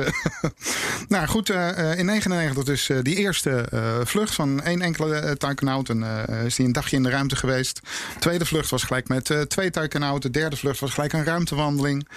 [1.09, 3.69] nou goed, in 1999 dus die eerste
[4.05, 5.89] vlucht van één enkele taikonaut.
[5.89, 7.81] En eh, is die een dagje in de ruimte geweest.
[8.15, 10.33] De tweede vlucht was gelijk met twee taikonauten.
[10.33, 12.09] De derde vlucht was gelijk een ruimtewandeling.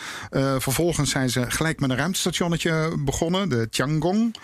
[0.58, 3.50] Vervolgens zijn ze gelijk met een ruimtestationnetje begonnen.
[3.50, 4.36] De Tiangong.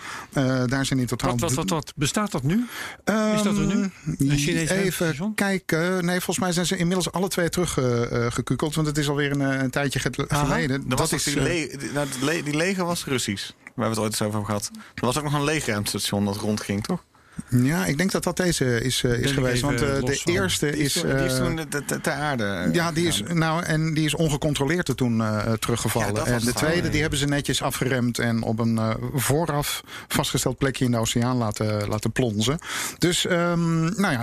[0.66, 1.30] Daar zijn in totaal...
[1.30, 1.92] Wat, wat, wat, wat?
[1.96, 2.66] Bestaat dat nu?
[3.04, 3.74] Ehm, Is dat er nu?
[3.82, 3.92] Een
[4.38, 5.34] Chinees Even ruimtestation?
[5.34, 6.04] kijken.
[6.04, 8.74] Nee, volgens mij zijn ze inmiddels alle twee teruggekukeld.
[8.74, 10.44] want het is alweer een, eh, een tijdje ge- Aha.
[10.44, 10.82] geleden.
[10.88, 13.50] Was dat ook is, die, eh, le die, nou, die le- die leger was Russisch.
[13.74, 14.70] Waar we het ooit eens over hebben gehad.
[14.94, 17.04] Er was ook nog een leegruimtestation dat rondging, toch?
[17.48, 19.62] Ja, ik denk dat dat deze is, eh, is geweest.
[19.62, 20.32] Want eh, de van.
[20.32, 22.44] eerste Die is, toen- die is eh, toen de- de- de- ter aarde.
[22.44, 26.14] eh, ja, die is, nou, en die is ongecontroleerd er toen eh, teruggevallen.
[26.14, 27.00] Ja, en de tweede die ja.
[27.00, 31.88] hebben ze netjes afgeremd en op een eh, vooraf vastgesteld plekje in de oceaan laten,
[31.88, 32.58] laten plonzen.
[32.98, 34.22] Dus ehm, nou ja,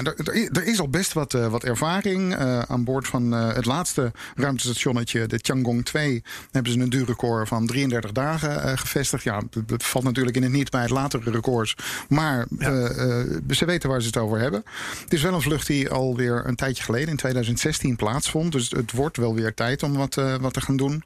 [0.54, 2.36] er, is al best wat, eh, wat ervaring.
[2.36, 7.48] Eh, aan boord van eh, het laatste ruimtestationnetje, de Tiangong 2, hebben ze een duurrecord
[7.48, 9.24] van 33 dagen eh, gevestigd.
[9.24, 11.76] Ja, dat- valt natuurlijk in het niet bij het latere records.
[12.10, 13.01] Maar eh, eh,
[13.50, 14.64] ze weten waar ze het over hebben.
[15.04, 18.52] Het is wel een vlucht die alweer een tijdje geleden, in 2016, plaatsvond.
[18.52, 21.04] Dus het wordt wel weer tijd om wat, eh, wat te gaan doen.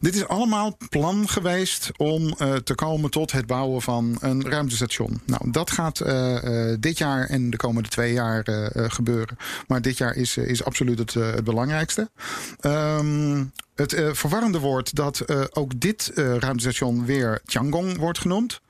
[0.00, 5.20] Dit is allemaal plan geweest om eh, te komen tot het bouwen van een ruimtestation.
[5.24, 9.36] Nou, dat gaat eh, eh, dit jaar en de komende twee jaar eh, eh, gebeuren.
[9.66, 12.10] Maar dit jaar is, eh, is absoluut het, eh, het belangrijkste.
[12.60, 13.42] Ehm,
[13.74, 18.60] het eh, verwarrende wordt dat eh, ook dit eh, ruimtestation weer Tiangong wordt genoemd.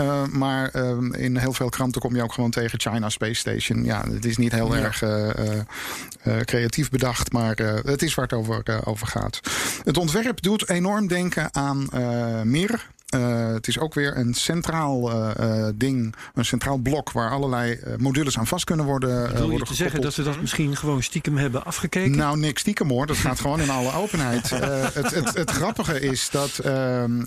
[0.00, 3.84] Uh, maar uh, in heel veel kranten kom je ook gewoon tegen China Space Station.
[3.84, 4.82] Ja, het is niet heel ja.
[4.82, 9.40] erg uh, creatief bedacht, maar het is waar het over, over gaat.
[9.84, 11.88] Het ontwerp doet enorm denken aan
[12.44, 12.90] Mir.
[13.14, 17.96] Uh, het is ook weer een centraal uh, ding, een centraal blok waar allerlei uh,
[17.96, 19.10] modules aan vast kunnen worden.
[19.10, 19.76] Wil je worden te gekoppeld.
[19.76, 22.16] zeggen dat ze dat misschien gewoon stiekem hebben afgekeken?
[22.16, 23.06] Nou, niks stiekem hoor.
[23.06, 24.50] Dat gaat gewoon in alle openheid.
[24.50, 27.24] het, het, het, grappige is dat ehm,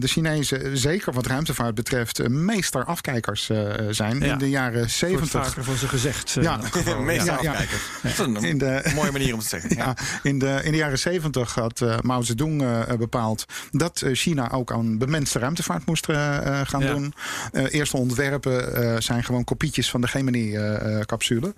[0.00, 3.50] de Chinezen, zeker wat ruimtevaart betreft, meester afkijkers
[3.90, 4.20] zijn.
[4.20, 4.32] Ja.
[4.32, 5.32] In de jaren 70.
[5.32, 6.36] Wordt vaker van ze gezegd.
[6.40, 6.60] Ja,
[7.00, 7.82] meester ja, afkijkers.
[8.02, 8.08] Ja.
[8.08, 9.66] Dat is een in de, mooie manier om te zeggen.
[9.78, 12.64] Ja, in, de, in de jaren 70 had Mao Zedong
[12.98, 16.16] bepaald dat China ook aan bemenste ruimtevaart moest uh,
[16.64, 16.92] gaan ja.
[16.92, 17.14] doen.
[17.52, 21.54] Uh, eerste ontwerpen zijn gewoon kopietjes van de Gemini-capsule.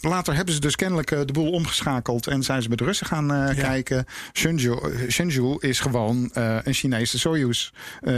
[0.00, 3.26] later hebben ze dus kennelijk de boel omgeschakeld en zijn ze met de Russen gaan
[3.26, 3.52] ja.
[3.54, 4.06] kijken.
[4.32, 7.70] Shenzhou, Shenzhou, is gewoon een Chinese Soyuz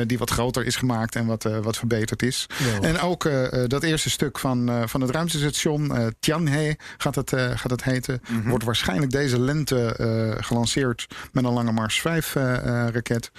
[0.07, 2.47] die wat groter is gemaakt en wat, wat verbeterd is.
[2.81, 3.31] En ook
[3.67, 8.49] dat eerste stuk van, van het ruimtestation, Tianhe gaat het, gaat het heten, mm -hmm.
[8.49, 9.95] wordt waarschijnlijk deze lente
[10.41, 13.31] gelanceerd met een Lange Mars 5 raket.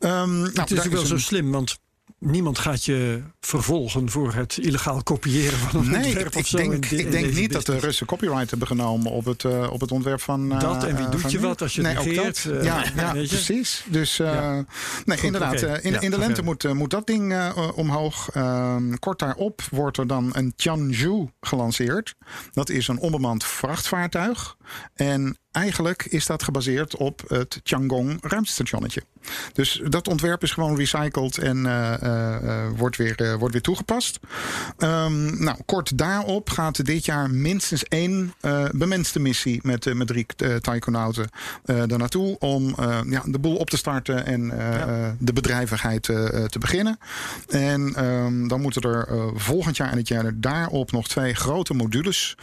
[0.00, 1.06] Um, nou, het is ook wel een...
[1.06, 1.78] zo slim, want
[2.20, 6.56] niemand gaat je vervolgen voor het illegaal kopiëren van een nee, ontwerp ik, of zo.
[6.56, 7.64] Denk, in, in ik denk niet business.
[7.64, 10.52] dat de Russen copyright hebben genomen op het, uh, op het ontwerp van.
[10.52, 11.46] Uh, dat en wie doet je nu?
[11.46, 12.44] wat als je nee, het negeert?
[12.44, 13.84] Uh, ja, ja precies.
[13.88, 14.52] Dus ja.
[15.04, 15.62] nee, Goed, inderdaad.
[15.62, 15.78] Okay.
[15.80, 18.30] in, ja, in, de lente moet, moet dat ding omhoog.
[18.32, 22.14] Ehm, kort daarop wordt er dan een Tianzhou gelanceerd.
[22.52, 24.56] Dat is een onbemand vrachtvaartuig.
[24.94, 29.02] En eigenlijk is dat gebaseerd op het Tiangong ruimtestationnetje.
[29.52, 34.18] Dus dat ontwerp is gewoon recycled en uh, uh, wordt, weer, uh, wordt weer toegepast.
[34.78, 38.34] Um, nou, kort daarop gaat dit jaar minstens één
[38.72, 40.26] bemenste missie met, met drie
[40.60, 41.28] taikonauten
[41.64, 42.74] daar naartoe om
[43.08, 45.16] ja, de boel op te starten en ja.
[45.18, 46.98] de bedrijvigheid te beginnen.
[47.48, 52.36] En um, dan moeten er volgend jaar en het jaar daarop nog twee grote modules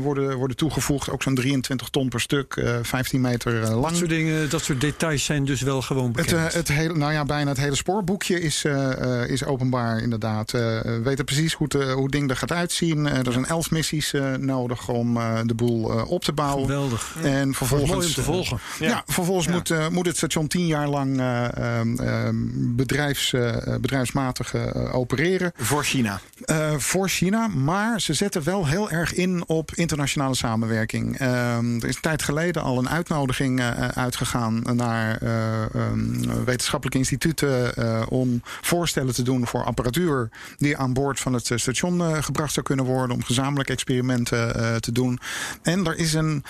[0.00, 1.10] worden, worden toegevoegd.
[1.10, 2.51] Ook zo'n 23 ton per stuk.
[2.52, 3.96] Stuk, eh, 15 meter eh, Dat lang.
[3.96, 6.48] soort dingen, dat soort details zijn dus wel gewoon Het, bekend.
[6.48, 10.52] eh, het hele, nou ja, bijna het hele spoorboekje is, eh, eh, is openbaar inderdaad.
[10.54, 13.06] Eh, we weten precies hoe, het, hoe het ding er gaat uitzien.
[13.06, 16.64] Er zijn elf missies eh, nodig om eh, de boel op te bouwen.
[16.66, 17.16] Geweldig.
[17.22, 18.58] En vervolgens, mooi om te volgen.
[18.78, 22.34] Ja, vervolgens Moet, moet het station tien jaar lang eh, ehm, ehm,
[22.76, 25.52] bedrijfs, eh, bedrijfsmatig eh, opereren.
[25.56, 26.20] Voor China.
[26.44, 31.18] Eh, voor China, maar ze zetten wel heel erg in op internationale samenwerking.
[31.18, 36.98] Ehm, er is een tijd geleden al een uitnodiging eh, uitgegaan naar eh, ehm, wetenschappelijke
[36.98, 42.00] instituten eh, om voorstellen te doen voor apparatuur die aan boord van het eh, station
[42.00, 45.18] eh, gebracht zou kunnen worden om gezamenlijk experimenten eh, te doen.
[45.62, 46.44] En er is een,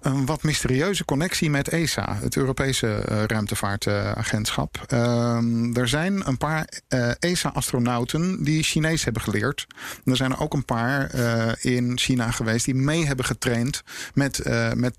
[0.00, 4.84] een wat mysterieuze connectie met ESA, het Europese eh, ruimtevaartagentschap.
[4.86, 9.66] Ehm, er zijn een paar eh, ESA-astronauten die Chinees hebben geleerd.
[10.04, 13.82] Er zijn er ook een paar eh, in China geweest die mee hebben getraind
[14.14, 14.96] met, eh met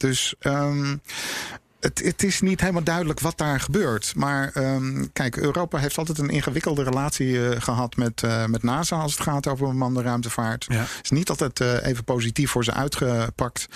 [0.00, 0.96] Dus ehm,
[1.80, 4.12] het, het is niet helemaal duidelijk wat daar gebeurt.
[4.16, 8.96] Maar ehm, kijk, Europa heeft altijd een ingewikkelde relatie eh, gehad met, eh, met NASA
[8.96, 10.64] als het gaat over bemande ruimtevaart.
[10.68, 10.84] Ja.
[11.02, 13.66] is niet altijd eh, even positief voor ze uitgepakt.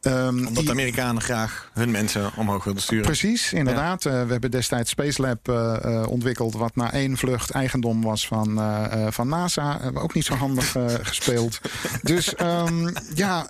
[0.00, 3.04] Ehm, Omdat die- de Amerikanen graag hun mensen omhoog wilden sturen.
[3.04, 4.04] Precies, inderdaad.
[4.06, 8.26] Eh, we hebben destijds Space Lab eh, eh, ontwikkeld, wat na één vlucht eigendom was
[8.26, 9.72] van, eh, eh, van NASA.
[9.72, 11.60] Hebben we ook niet zo handig eh, gespeeld.
[12.02, 13.48] Dus ehm, ja.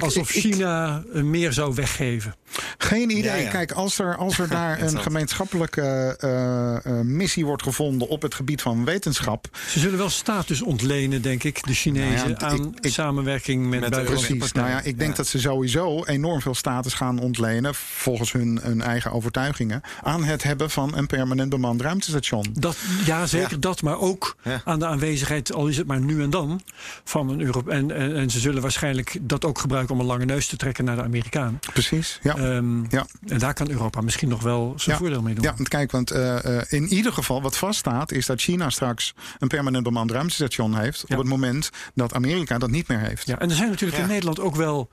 [0.00, 2.34] Alsof ik- China meer zou weggeven.
[2.78, 3.22] geen idee.
[3.22, 3.50] Ja, ja.
[3.50, 8.34] Kijk, als er, als er daar een gemeenschappelijke eh, eh, missie wordt gevonden op het
[8.34, 9.48] gebied van wetenschap.
[9.68, 13.66] Ze zullen wel status ontlenen, denk ik, de Chinezen, Nou ja, aan ik- ik- samenwerking
[13.68, 14.52] met, Met Precies.
[14.52, 18.82] Nou ja, ik denk dat ze sowieso enorm veel status gaan ontlenen, volgens hun, hun
[18.82, 22.46] eigen overtuigingen, aan het hebben van een permanent bemand ruimtestation.
[22.52, 26.30] Dat, ja, zeker dat, maar ook aan de aanwezigheid, al is het maar nu en
[26.30, 26.60] dan,
[27.04, 27.70] van een Europe.
[27.70, 30.84] En, en, en ze zullen waarschijnlijk dat ook gebruiken om een lange neus te trekken
[30.84, 31.58] naar de Amerikanen.
[31.72, 32.18] Precies.
[32.22, 32.36] Ja.
[32.36, 33.06] Ehm, Ja.
[33.26, 35.00] En daar kan Europa misschien nog wel zijn Ja.
[35.02, 35.44] voordeel mee doen.
[35.44, 39.14] Ja, want kijk, want eh, eh, in ieder geval wat vaststaat is dat China straks
[39.38, 41.14] een permanent bemand ruimtestation heeft Ja.
[41.16, 43.26] op het moment dat Amerika dat niet meer heeft.
[43.26, 44.90] Ja, en er zijn natuurlijk in Nederland ook wel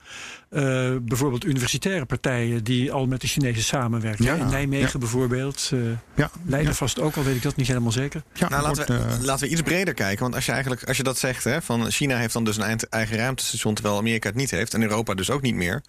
[1.02, 4.24] bijvoorbeeld universitaire partijen die al met de Chinezen samenwerken.
[4.24, 4.34] Ja.
[4.34, 4.98] In Nijmegen Ja.
[4.98, 5.70] bijvoorbeeld.
[5.72, 5.78] eh
[6.14, 6.76] Ja, Leiden ja.
[6.76, 8.22] vast ook al, weet ik dat niet helemaal zeker.
[8.32, 10.22] Ja, Nou, laten, wordt, we, eh, laten we iets breder kijken.
[10.22, 12.62] Want als je eigenlijk als je dat zegt, hè, van China heeft dan dus een
[12.62, 14.74] eind- eigen ruimtestation, terwijl Amerika het niet heeft.
[14.74, 15.82] En Europa dus ook niet meer.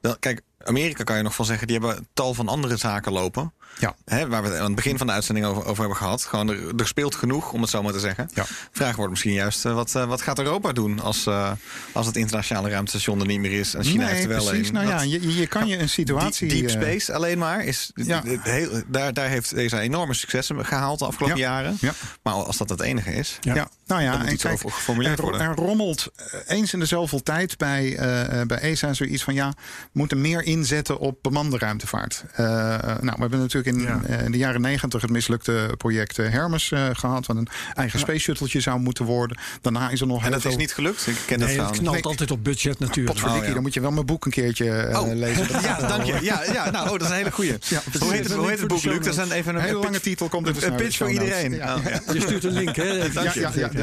[0.00, 3.52] Dan, kijk, Amerika kan je nog van zeggen, die hebben tal van andere zaken lopen.
[3.78, 3.94] Ja.
[4.04, 6.24] Hè, waar we het aan het begin van de uitzending over, over hebben gehad.
[6.24, 8.30] Gewoon, er, er speelt genoeg, om het zo maar te zeggen.
[8.34, 8.44] Ja.
[8.72, 11.50] Vraag wordt misschien juist, eh, wat, eh, wat gaat Europa doen als, eh,
[11.92, 13.74] als het internationale ruimtestation er niet meer is?
[13.74, 14.68] En China nee, er wel precies.
[14.68, 14.74] een.
[14.74, 16.48] Nou ja, je, je kan je een situatie.
[16.48, 17.90] Deep, deep eh, Space alleen maar is.
[17.94, 18.22] Ja.
[18.42, 21.42] Heel, daar, daar heeft deze enorme successen gehaald de afgelopen Ja.
[21.42, 21.76] jaren.
[21.80, 21.92] Ja.
[22.22, 23.38] Maar als dat het enige is.
[23.40, 23.68] Ja.
[23.92, 25.40] Nou ja, en kijk, geformuleerd er, worden.
[25.40, 29.34] er rommelt eh, eens in de zoveel tijd bij, eh, eh, bij ESA zoiets van
[29.34, 32.24] ja, we moeten meer inzetten op bemande ruimtevaart.
[32.32, 34.00] Eh, nou, we hebben natuurlijk in, Ja.
[34.06, 38.18] eh, in de jaren negentig het mislukte project Hermes eh, gehad, wat een eigen space
[38.18, 39.38] shuttletje zou moeten worden.
[39.60, 41.06] Daarna is er nog En heel dat is niet gelukt.
[41.06, 42.02] Ik ken dat Nee, het verhaal knalt Nee.
[42.04, 43.06] altijd op budget natuurlijk.
[43.06, 43.54] Potverdikkie, Oh, ja.
[43.54, 45.48] dan moet je wel mijn boek een keertje eh, Oh, lezen.
[45.52, 46.18] Dat ja, dank je.
[46.22, 47.56] Ja, ja nou, oh, dat is een hele goeie.
[48.00, 48.94] hoe heet het, hoe heet het boek, Luc?
[48.98, 51.54] Dat is een, even een, hele lange titel komt Een pitch voor iedereen.
[51.54, 51.74] Ja.
[51.76, 52.12] Oh, ja.
[52.12, 52.98] Je stuurt een link, hè?
[53.12, 53.60] Dank Ja, je.
[53.60, 53.81] ja, ja,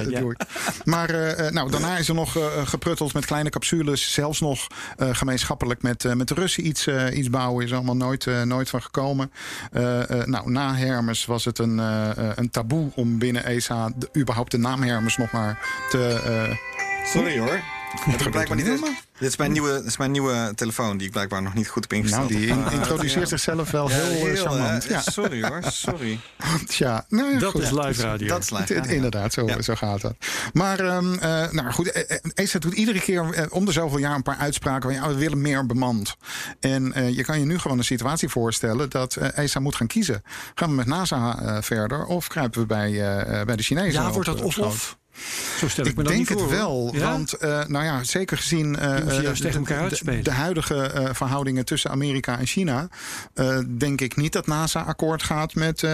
[0.85, 4.13] Maar eh, eh, nou, daarna is er nog eh, geprutteld met kleine capsules.
[4.13, 7.63] Zelfs nog eh, gemeenschappelijk met, eh, met de Russen iets, iets bouwen.
[7.63, 9.31] Is er allemaal nooit, eh, nooit van gekomen.
[9.71, 11.77] Eh, eh, nou, na Hermes was het een,
[12.35, 16.21] een taboe om binnen ESA de, überhaupt de naam Hermes nog maar te...
[16.25, 16.55] eh,
[17.05, 17.78] Sorry hoor.
[17.89, 18.65] Het blijkbaar niet.
[18.65, 18.89] helemaal?
[19.19, 21.83] Dit is, mijn nieuwe, dit is mijn nieuwe telefoon die ik blijkbaar nog niet goed
[21.83, 22.29] heb ingesteld.
[22.29, 24.83] nou, die in- Eh, introduceert zichzelf wel heel, eh, heel, charmant.
[24.85, 26.19] eh, ja, Sorry hoor, sorry.
[26.67, 27.61] tja, nou ja, Dat goed.
[27.61, 28.27] is live radio.
[28.27, 28.73] Dat is live.
[28.87, 29.61] Inderdaad, zo, Ja.
[29.61, 30.15] zo gaat dat.
[30.53, 33.99] Maar ehm, eh, nou goed, eh, eh, ESA doet iedere keer eh, om de zoveel
[33.99, 36.15] jaar een paar uitspraken van ja, we willen meer bemand.
[36.59, 39.87] En eh, je kan je nu gewoon een situatie voorstellen dat eh, ESA moet gaan
[39.87, 40.23] kiezen.
[40.55, 44.01] Gaan we met NASA eh, verder of kruipen we bij, eh, eh, bij de Chinezen?
[44.01, 44.97] Ja, op- wordt dat of-of?
[45.59, 46.89] Zo stel ik, Ik me denk het wel.
[46.93, 47.11] Ja?
[47.11, 52.87] want eh, nou ja, zeker gezien eh, eh, de- huidige verhoudingen tussen Amerika en China,
[53.67, 55.87] denk ik niet dat NASA akkoord gaat met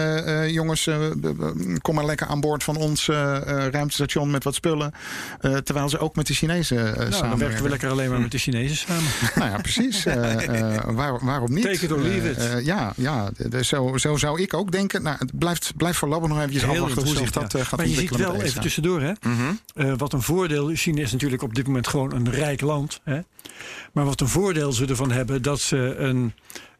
[0.46, 0.88] jongens,
[1.82, 3.06] kom maar lekker aan boord van ons
[3.70, 4.92] ruimtestation met wat spullen,
[5.40, 7.62] terwijl ze ook met de Chinezen Nou, dan werken samenwerken.
[7.62, 9.04] we lekker alleen maar met de Chinezen samen.
[9.34, 10.04] Nou ja, precies.
[10.86, 11.64] Waar- waarom niet?
[11.64, 12.64] Take it or leave it.
[12.64, 15.02] Ja, ja zo, zo zou ik ook denken.
[15.02, 18.00] Nou, het blijft, blijft voorlopig nog Heel afwachten hoe zich dat gaat Maar je ziet
[18.10, 18.38] ontwikkelen.
[18.38, 19.52] wel, even tussendoor, hè, Mhm.
[19.74, 20.74] eh, wat een voordeel.
[20.74, 23.00] China is natuurlijk op dit moment gewoon een rijk land.
[23.04, 23.20] Hè,
[23.92, 26.32] maar wat een voordeel ze ervan hebben dat ze een,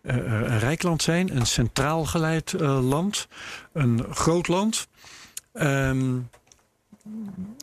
[0.02, 3.28] eh, een rijk land zijn, een centraal geleid land,
[3.72, 4.88] een groot land.
[5.52, 6.18] Ehm,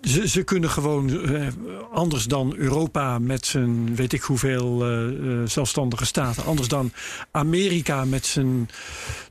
[0.04, 1.48] ze, ze kunnen gewoon eh,
[1.92, 6.92] anders dan Europa met zijn weet ik hoeveel eh, eh, zelfstandige staten, anders dan
[7.32, 8.70] Amerika met zijn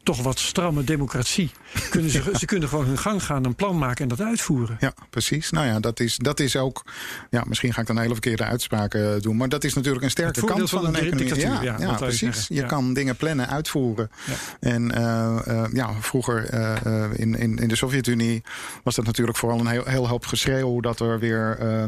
[0.03, 1.51] toch wat stramme democratie,
[1.91, 4.77] kunnen ze, ze kunnen gewoon hun gang gaan, een plan maken en dat uitvoeren.
[4.81, 5.51] Ja, precies.
[5.51, 6.85] Nou ja, dat is, dat is ook.
[7.31, 9.37] Ja, misschien ga ik dan een hele verkeerde uitspraken doen.
[9.37, 11.37] Maar dat is natuurlijk een sterke kant van, een economie.
[11.37, 12.47] Ja, ja, je precies.
[12.49, 14.11] Je kan dingen plannen, uitvoeren.
[14.61, 14.89] En
[15.73, 16.55] ja, vroeger
[17.19, 18.43] in, in, in de Sovjet-Unie
[18.83, 21.83] was dat natuurlijk vooral een heel, heel hoop geschreeuw dat er weer eh,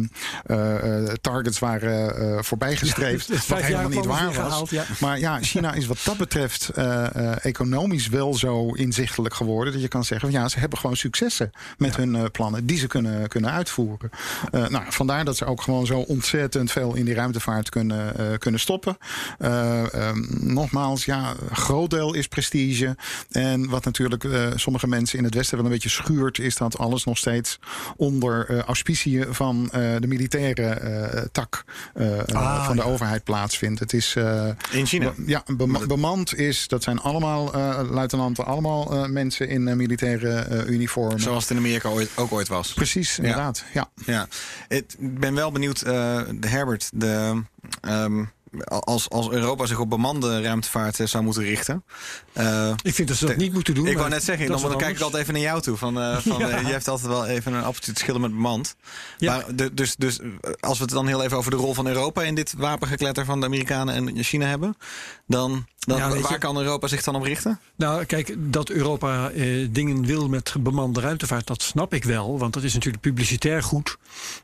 [0.45, 3.27] eh, eh, targets waren eh, voorbijgestreefd.
[3.29, 4.35] Ja, het wat helemaal niet waar was.
[4.35, 4.85] gehaald, ja.
[5.01, 6.71] Maar ja, China is wat dat betreft
[7.43, 9.73] economisch wel zo inzichtelijk geworden.
[9.73, 12.87] Dat je kan zeggen, van, ja, ze hebben gewoon successen met hun plannen die ze
[12.87, 14.11] kunnen, kunnen uitvoeren.
[14.51, 18.99] Nou, vandaar dat ze ook gewoon zo ontzettend veel in die ruimtevaart kunnen, kunnen stoppen.
[19.39, 22.97] Eh, ehm, nogmaals, ja, groot deel is prestige.
[23.31, 27.05] En wat natuurlijk sommige mensen in het Westen wel een beetje schuurt, is dat alles
[27.05, 27.59] nog steeds
[28.05, 31.65] onder eh auspiciën van eh, de militaire eh, tak
[32.33, 32.89] Ah, van de ja.
[32.89, 33.81] overheid plaatsvindt.
[33.81, 34.17] Het is.
[34.71, 35.13] In China.
[35.27, 37.53] Ja, bema- bemand is, dat zijn allemaal
[37.91, 41.21] luitenanten, allemaal mensen in militaire uniformen.
[41.21, 42.73] Zoals het in Amerika ooit, ook ooit was.
[42.73, 43.65] Precies, inderdaad.
[43.73, 43.89] Ja.
[44.07, 44.27] Ja,
[44.69, 47.43] ik ben wel benieuwd, de Herbert, de,
[47.81, 48.25] ehm,
[48.65, 51.85] als, als Europa zich op bemande ruimtevaart eh, zou moeten richten.
[52.33, 53.87] eh, Ik vind dat ze dat niet moeten doen.
[53.87, 55.77] ik wou net zeggen, dan, dan kijk ik altijd even naar jou toe.
[55.77, 56.59] Van, eh, van, Ja.
[56.59, 58.77] je hebt altijd wel even een appeltje te schillen met bemand.
[59.19, 59.33] Ja.
[59.37, 60.19] Maar de, dus, dus
[60.61, 63.41] als we het dan heel even over de rol van Europa in dit wapengekletter van
[63.41, 64.77] de Amerikanen en China hebben,
[65.27, 67.61] dan, dan Ja, weet waar je- kan Europa zich dan op richten?
[67.77, 72.39] Nou, kijk, dat Europa eh, dingen wil met bemande ruimtevaart, dat snap ik wel.
[72.39, 73.97] Want dat is natuurlijk publicitair goed.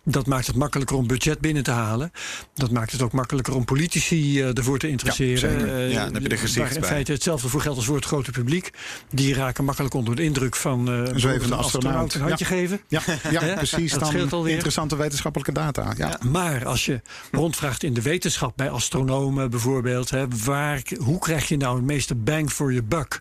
[0.05, 2.12] Dat maakt het makkelijker om budget binnen te halen.
[2.55, 5.38] Dat maakt het ook makkelijker om politici eh, ervoor te interesseren.
[5.38, 5.74] zeker.
[5.76, 7.97] Eh, Ja, dan heb je er gezicht waar in feite hetzelfde voor geldt als voor
[7.97, 8.70] het grote publiek.
[9.11, 12.14] Die raken makkelijk onder de indruk van eh bijvoorbeeld zwevende een astronaut.
[12.14, 12.80] een handje geven.
[12.88, 13.93] Ja, ja precies.
[13.93, 14.53] Dat scheelt Dan alweer.
[14.53, 15.93] interessante wetenschappelijke data.
[15.97, 16.18] Ja.
[16.30, 17.01] Maar als je
[17.32, 22.14] rondvraagt in de wetenschap, bij astronomen bijvoorbeeld, hè, waar, hoe krijg je nou het meeste
[22.14, 23.20] bang for your buck?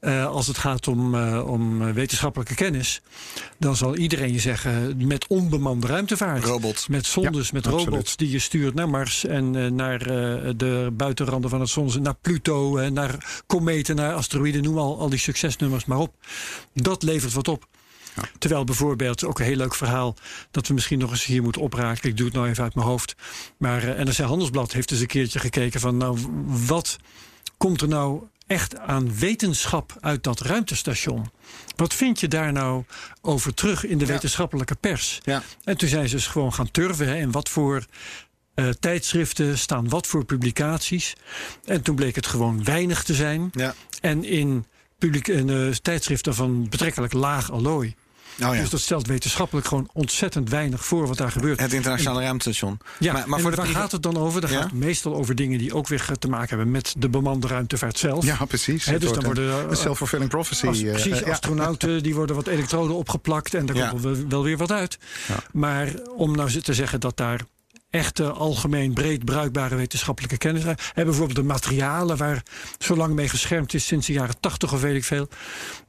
[0.00, 3.02] Eh, als het gaat om, eh, om eh, wetenschappelijke kennis,
[3.58, 6.44] dan zal iedereen je zeggen met onbemande ruimtevaart.
[6.44, 6.86] Robots.
[6.86, 7.88] Met zondes, Ja, met absoluut.
[7.88, 12.12] robots die je stuurt naar Mars en eh, naar eh, de buitenranden van het zonnestelsel,
[12.12, 16.14] naar Pluto, naar kometen, naar asteroïden, noem al, al die succesnummers maar op.
[16.74, 17.66] Dat levert wat op.
[18.38, 20.16] Terwijl bijvoorbeeld, ook een heel leuk verhaal,
[20.50, 22.08] dat we misschien nog eens hier moeten opraken.
[22.08, 23.14] Ik doe het nou even uit mijn hoofd.
[23.58, 26.18] Maar eh, NRC Handelsblad heeft eens een keertje gekeken van, nou,
[26.66, 26.96] wat
[27.56, 31.30] komt er nou echt aan wetenschap uit dat ruimtestation?
[31.76, 32.84] Wat vind je daar nou
[33.20, 34.12] over terug in de Ja.
[34.12, 35.20] wetenschappelijke pers?
[35.24, 35.42] Ja.
[35.64, 37.06] En toen zijn ze dus gewoon gaan turven.
[37.06, 37.84] Hè, en wat voor
[38.54, 41.14] eh, tijdschriften staan wat voor publicaties.
[41.64, 43.50] En toen bleek het gewoon weinig te zijn.
[43.52, 43.74] Ja.
[44.00, 44.66] En in,
[44.98, 47.94] publiek, in eh, tijdschriften van betrekkelijk laag allooi.
[48.42, 48.60] Oh ja.
[48.60, 51.60] Dus dat stelt wetenschappelijk gewoon ontzettend weinig voor wat daar gebeurt.
[51.60, 52.78] Het internationale ruimtestation.
[52.98, 54.40] Ja, maar, maar en voor de waar gaat het dan over?
[54.40, 54.56] Dan Ja?
[54.56, 57.98] gaat het meestal over dingen die ook weer te maken hebben met de bemande ruimtevaart
[57.98, 58.24] zelf.
[58.24, 58.84] Ja, precies.
[58.84, 60.66] Het dus dan worden eh, een self-fulfilling prophecy.
[60.66, 61.32] As- eh, precies, eh, ja.
[61.32, 64.98] astronauten die worden wat elektroden opgeplakt en daar komt wel weer wat uit.
[65.52, 67.40] Maar om nou te zeggen dat daar
[67.90, 70.62] echte algemeen breed bruikbare wetenschappelijke kennis.
[70.62, 72.42] Hebben bijvoorbeeld de materialen waar
[72.78, 75.28] zo lang mee geschermd is sinds de jaren tachtig of weet ik veel.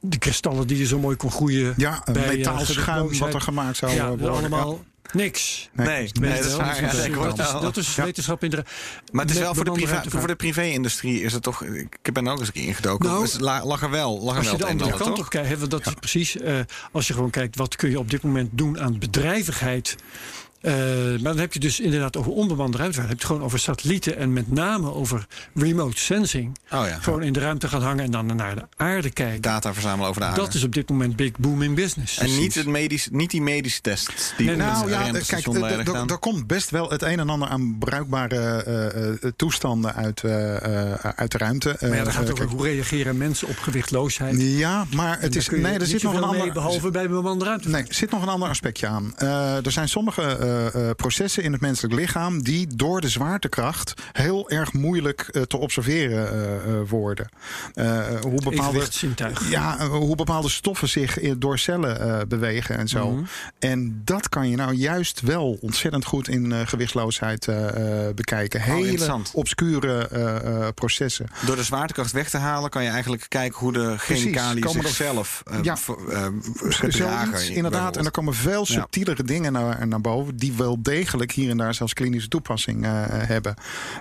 [0.00, 1.74] De kristallen die je zo mooi kon groeien.
[1.76, 4.30] Ja, een bij, eh, metaalschuim wat er gemaakt zou ja, worden.
[4.30, 5.68] allemaal niks.
[5.76, 5.82] Ja.
[5.82, 6.68] Nee, Nee, nee, dat is Wel, waar.
[6.68, 8.04] dus Ja, dat is- dat is, dat is Ja.
[8.04, 8.64] wetenschap in de.
[9.12, 10.08] Maar het is wel voor de, ruimtevaart.
[10.10, 11.64] voor de privé-industrie is het toch.
[11.64, 13.08] Ik ben er ook eens een keer ingedoken.
[13.08, 15.16] Nou, Dus la- lag er wel, lag er Als wel je de andere ander, kant
[15.16, 15.24] toch?
[15.24, 16.36] op kijkt, dat is precies.
[16.36, 16.58] eh,
[16.92, 19.96] als je gewoon kijkt, wat kun je op dit moment doen aan bedrijvigheid.
[20.60, 20.74] Eh,
[21.10, 22.94] maar dan heb je dus inderdaad over onbemande ruimtevaart.
[22.94, 26.58] Dan heb je het gewoon over satellieten en met name over remote sensing.
[26.72, 26.98] Oh ja.
[27.00, 29.40] Gewoon in de ruimte gaan hangen en dan naar de aarde kijken.
[29.40, 30.40] Data verzamelen over de aarde.
[30.40, 32.18] Dat is op dit moment big booming business.
[32.18, 35.84] en niet, het medisch, niet die medische tests die Nee, Nou ja, kijk, er- er-
[35.86, 36.08] gedaan.
[36.08, 40.24] er komt best wel het een en ander aan bruikbare eh, eh, toestanden uit,
[41.16, 41.76] uit de ruimte.
[41.80, 44.40] maar ja, dan gaat het over hoe reageren mensen op gewichtloosheid.
[44.42, 46.52] Ja, maar het daar is, nee, er niet zit nog een ander.
[46.52, 47.78] behalve bij bemande ruimtevaart.
[47.80, 49.12] Nee, er zit nog een ander aspectje aan.
[49.16, 53.94] Eh, er zijn sommige eh, eh, processen in het menselijk lichaam die door de zwaartekracht
[54.12, 57.28] heel erg moeilijk eh, te observeren eh, eh, worden.
[57.74, 58.86] Eh, hoe bepaalde,
[59.48, 63.10] ja, hoe bepaalde stoffen zich in- door cellen eh, bewegen en zo.
[63.10, 63.24] Mhm.
[63.58, 68.60] En dat kan je nou juist wel ontzettend goed in eh, gewichtsloosheid eh, eh, bekijken.
[68.60, 71.26] Hele Oh, obscure eh, eh, processen.
[71.46, 74.70] Door de zwaartekracht weg te halen kan je eigenlijk kijken hoe de Precies, chemicaliën er-
[74.70, 75.76] zichzelf Ja.
[75.76, 76.26] v- eh,
[76.68, 77.38] gedragen.
[77.38, 77.96] Zoiets, inderdaad.
[77.96, 80.36] En er komen veel subtielere dingen naar, naar boven.
[80.40, 83.54] Die wel degelijk hier en daar zelfs klinische toepassing eh, hebben.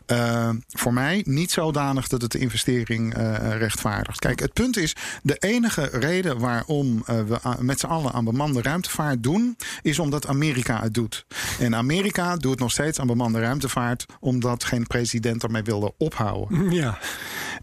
[0.05, 4.19] Eh, voor mij niet zodanig dat het de investering eh, rechtvaardigt.
[4.19, 8.61] Kijk, het punt is: de enige reden waarom eh, we met z'n allen aan bemande
[8.61, 11.25] ruimtevaart doen, is omdat Amerika het doet.
[11.59, 16.71] En Amerika doet nog steeds aan bemande ruimtevaart, omdat geen president ermee wilde ophouden.
[16.71, 16.97] Ja.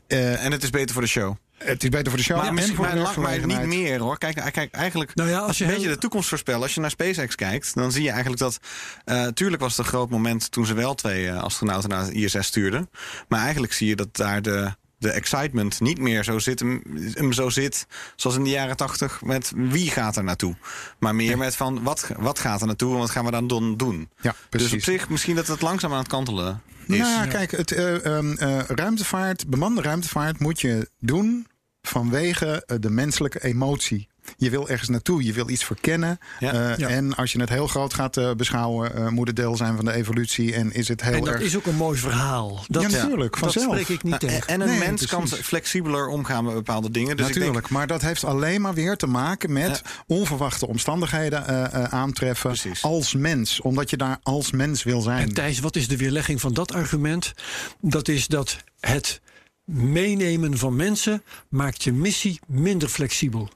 [0.07, 1.35] Eh, En het is beter voor de show.
[1.59, 2.37] Het is beter voor de show.
[2.37, 4.19] Maar, en misschien, voor maar, de maar niet meer hoor.
[4.19, 5.15] Kijk, kijk eigenlijk.
[5.15, 6.63] Nou ja, als je een beetje de toekomst voorspellen.
[6.63, 8.59] Als je naar SpaceX kijkt, dan zie je eigenlijk dat.
[9.05, 12.13] eh tuurlijk was het een groot moment toen ze wel twee eh, astronauten naar de
[12.13, 12.91] ISS stuurden.
[13.29, 14.75] Maar eigenlijk zie je dat daar de.
[14.99, 17.86] De excitement niet meer zo zit, hem, zo zit
[18.16, 20.57] zoals in de jaren tachtig met wie gaat er naartoe.
[20.99, 23.76] Maar meer met van wat, wat gaat er naartoe en wat gaan we dan doen-
[23.76, 24.11] doen.
[24.20, 24.70] Ja, precies.
[24.70, 26.99] Dus op zich misschien dat het langzaam aan het kantelen is.
[26.99, 31.47] Nou ja, kijk, het, eh, ehm, eh, ruimtevaart, bemande ruimtevaart moet je doen
[31.82, 34.09] vanwege eh, de menselijke emotie.
[34.37, 36.18] Je wil ergens naartoe, je wil iets verkennen.
[36.39, 36.53] Ja.
[36.53, 36.89] Eh, Ja.
[36.89, 39.85] En als je het heel groot gaat eh, beschouwen, eh, moet het deel zijn van
[39.85, 40.55] de evolutie.
[40.55, 41.43] En is het heel En dat erg.
[41.43, 42.64] is ook een mooi verhaal.
[42.68, 43.72] Dat, ja, natuurlijk, dat vanzelf.
[43.72, 44.47] spreek ik niet en, tegen.
[44.49, 47.16] en een Nee, mens kan flexibeler omgaan met bepaalde dingen.
[47.16, 49.91] Dus ik Natuurlijk, denk, maar dat heeft alleen maar weer te maken met Ja.
[50.07, 52.83] onverwachte omstandigheden eh, eh, aantreffen Precies.
[52.83, 53.61] als mens.
[53.61, 55.22] Omdat je daar als mens wil zijn.
[55.29, 57.33] En Thijs, wat is de weerlegging van dat argument?
[57.81, 59.20] Dat is dat het
[59.64, 63.49] meenemen van mensen maakt je missie minder flexibel.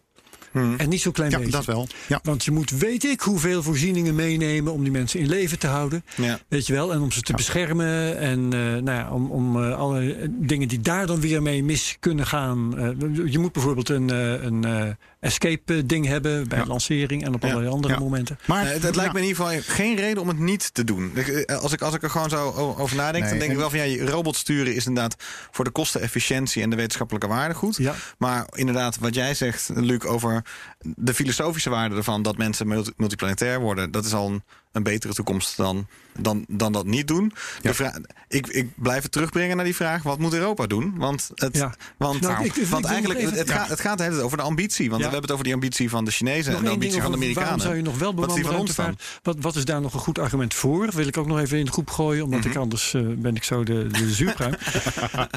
[0.52, 1.52] En niet zo klein ja, beetje.
[1.52, 1.86] dat wel.
[2.06, 2.20] Ja.
[2.22, 6.04] Want je moet weet ik hoeveel voorzieningen meenemen om die mensen in leven te houden.
[6.16, 6.38] Ja.
[6.48, 8.18] Weet je wel, en om ze te beschermen.
[8.18, 11.96] En eh, nou ja, om, om eh, alle dingen die daar dan weer mee mis
[12.00, 12.78] kunnen gaan.
[12.78, 12.88] Eh,
[13.32, 16.66] je moet bijvoorbeeld een, een escape eh, ding hebben bij Ja.
[16.66, 17.48] lancering en op Ja.
[17.48, 17.98] allerlei andere Ja.
[18.00, 18.38] momenten.
[18.46, 20.84] Maar Eh, het, het lijkt me in ieder geval geen reden om het niet te
[20.84, 21.12] doen.
[21.14, 23.50] Ik, eh, Als ik, als ik er gewoon zo over nadenk, Nee, dan denk en-
[23.50, 25.14] ik wel van ja, je robot sturen is inderdaad
[25.50, 27.76] voor de kostenefficiëntie en de wetenschappelijke waarde goed.
[27.76, 27.94] Ja.
[28.18, 30.44] Maar inderdaad, wat jij zegt, Luc, over
[30.84, 35.12] de filosofische waarde ervan dat mensen multi- multiplanetair worden, dat is al een, een betere
[35.14, 35.86] toekomst dan,
[36.18, 37.28] dan, dan dat niet doen.
[37.62, 37.74] De Ja.
[37.74, 37.96] vraag,
[38.28, 40.94] ik, ik blijf het terugbrengen naar die vraag: wat moet Europa doen?
[40.96, 41.74] Want, het, Ja.
[41.98, 44.86] want, Nou, ik- ik want eigenlijk, het, het, gaat, het gaat tijd over de ambitie.
[44.90, 47.10] Want we hebben het over die ambitie van de Chinezen Nog en de ambitie van
[47.10, 47.48] de Amerikanen.
[47.48, 48.84] Waarom zou je nog wel Wat is van ons dan?
[48.84, 49.20] ruimtevaart?
[49.22, 50.88] Wat, wat is daar nog een goed argument voor?
[50.94, 52.48] Wil ik ook nog even in de groep gooien, omdat Mhm.
[52.48, 54.54] ik anders eh, ben ik zo de, de zuurpruim.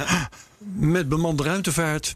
[0.75, 2.15] Met bemande ruimtevaart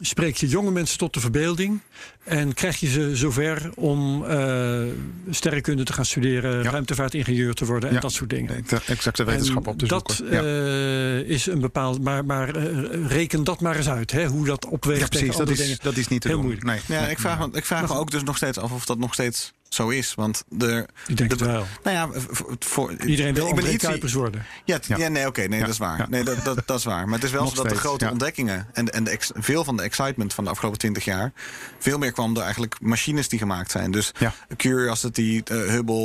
[0.00, 1.80] spreek je jonge mensen tot de verbeelding
[2.24, 4.82] en krijg je ze zover om eh
[5.30, 6.70] sterrenkunde te gaan studeren, Ja.
[6.70, 8.00] ruimtevaartingenieur te worden en Ja.
[8.00, 8.64] dat soort dingen.
[8.68, 10.36] de exacte wetenschap En op te dat zoeken.
[10.36, 11.18] Ja.
[11.20, 12.02] eh, is een bepaald.
[12.02, 15.36] Maar, maar eh, reken dat maar eens uit, hè, hoe dat opweegt Ja, tegen precies.
[15.36, 15.82] Dat andere is, dingen.
[15.82, 16.46] dat is niet te Heel doen.
[16.46, 16.66] moeilijk.
[16.88, 18.98] Nee, Ja, ik vraag, me, ik vraag me ook dus nog steeds af of dat
[18.98, 20.14] nog steeds zo is.
[20.14, 21.66] Want de, Ik denk het de- wel.
[21.82, 22.20] nou ja,
[22.58, 24.44] voor, Iedereen wil ik ben iets- Kuipers worden.
[24.64, 24.96] Ja, Ja.
[24.96, 25.08] ja.
[25.08, 25.98] nee, oké, nee, Ja, dat is waar.
[25.98, 26.06] ja.
[26.08, 27.04] Nee, dat, dat, dat is waar.
[27.04, 28.10] Maar het is wel Nog zo dat de grote ja.
[28.10, 31.32] ontdekkingen en, en de ex- veel van de excitement van de afgelopen twintig jaar
[31.78, 33.90] veel meer kwam door eigenlijk machines die gemaakt zijn.
[33.90, 34.34] Dus Ja.
[34.56, 36.04] Curiosity, eh, Hubble,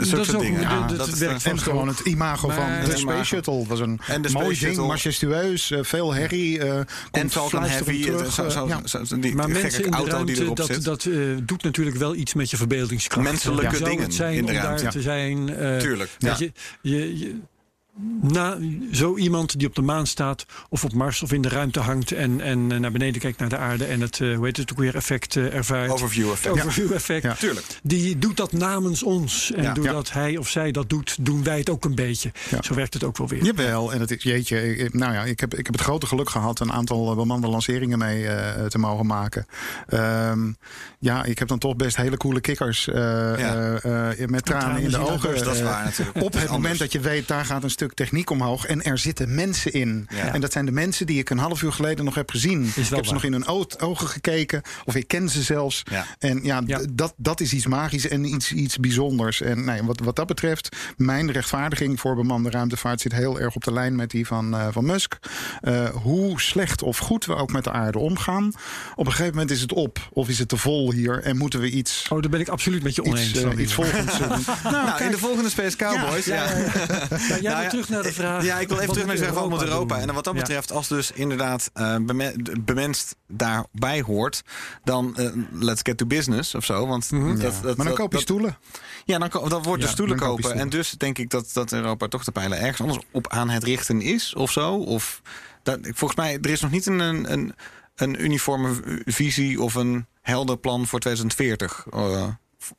[0.00, 0.60] is zulke soort ook- dingen.
[0.60, 3.24] ja, Ja, dat- dat het is En gewoon het imago Maar- van de het Space.
[3.24, 6.58] Shuttle was een En de mooi Space ding, majestueus, veel herrie.
[6.58, 8.66] eh, en komt Falcon Heavy, terug, zo, zo,
[9.20, 10.84] die Maar mensen gekke in de auto die ruimte, erop dat, zit.
[10.84, 11.08] dat
[11.48, 13.28] doet natuurlijk wel iets met je verbeeldingskracht.
[13.30, 13.84] Menselijke Ja.
[13.84, 14.90] Dingen zijn in de om ruimte, daar ja.
[14.90, 15.56] te zijn.
[15.56, 16.36] eh, Tuurlijk, ja.
[16.38, 16.52] je,
[16.82, 17.40] je, je-
[18.20, 18.58] na,
[18.92, 22.12] zo iemand die op de maan staat of op Mars of in de ruimte hangt
[22.12, 24.70] en, en eh, naar beneden kijkt naar de aarde en het, eh, hoe heet het
[24.72, 25.90] ook weer, effect eh, ervaart.
[25.90, 26.54] Overview effect.
[26.54, 27.22] Overview effect.
[27.22, 27.34] Ja.
[27.34, 27.66] Tuurlijk.
[27.82, 29.52] Die doet dat namens ons.
[29.52, 29.72] En Ja.
[29.74, 32.32] doordat hij of zij dat doet, doen wij het ook een beetje.
[32.60, 33.44] Zo werkt het ook wel weer.
[33.44, 36.60] Jawel, en het is, jeetje, nou ja, ik heb, ik heb het grote geluk gehad
[36.60, 38.28] een aantal bemande lanceringen mee
[38.68, 39.46] te mogen maken.
[39.88, 40.52] Ehm,
[40.98, 42.86] ja, ik heb dan toch best hele coole kikkers
[44.26, 45.44] met tranen in de ogen.
[45.44, 46.22] dat is waar natuurlijk.
[46.22, 49.34] Op het moment dat je weet, daar gaat een stuk techniek omhoog en er zitten
[49.34, 50.08] mensen in.
[50.14, 50.34] Ja.
[50.34, 52.72] En dat zijn de mensen die ik een half uur geleden nog heb gezien.
[52.76, 53.46] Ik heb ze nog in hun
[53.78, 55.82] ogen gekeken, of ik ken ze zelfs.
[55.90, 56.06] Ja.
[56.18, 59.40] En ja, Dat, dat is iets magisch en iets, iets bijzonders.
[59.40, 63.64] En nou wat, wat dat betreft, mijn rechtvaardiging voor bemande ruimtevaart zit heel erg op
[63.64, 65.18] de lijn met die van, eh, van Musk.
[65.60, 68.52] Eh, hoe slecht of goed we ook met de aarde omgaan,
[68.94, 70.08] op een gegeven moment is het op.
[70.12, 72.82] Of is het te vol hier en moeten we iets, Oh, daar ben ik absoluut
[72.82, 73.28] met je oneens.
[73.28, 73.58] iets, eh, Samuel.
[73.58, 74.28] iets volgens doen.
[74.70, 76.24] Nou, in de volgende Space Cowboys.
[76.24, 78.44] Ja, Ja, jij Nou ja, terug naar de vraag.
[78.44, 79.98] Ja, ik wil even terug naar wat moet Europa.
[79.98, 80.40] En wat dat Ja.
[80.40, 84.42] betreft, als dus inderdaad eh, beme- bemenst daarbij hoort,
[84.84, 86.86] dan eh, let's get to business of zo.
[86.86, 88.58] Want dat, dat, Maar dan koop je dat- stoelen.
[89.04, 90.54] Ja, dan, dan wordt de stoelen kopen.
[90.54, 93.64] En dus denk ik dat, dat Europa toch de pijlen ergens anders op aan het
[93.64, 94.74] richten is of zo.
[94.76, 95.22] Of
[95.62, 97.54] dat, volgens mij, er is nog niet een, een, een,
[97.94, 101.86] een uniforme visie of een helder plan voor 2040.
[101.92, 102.26] eh,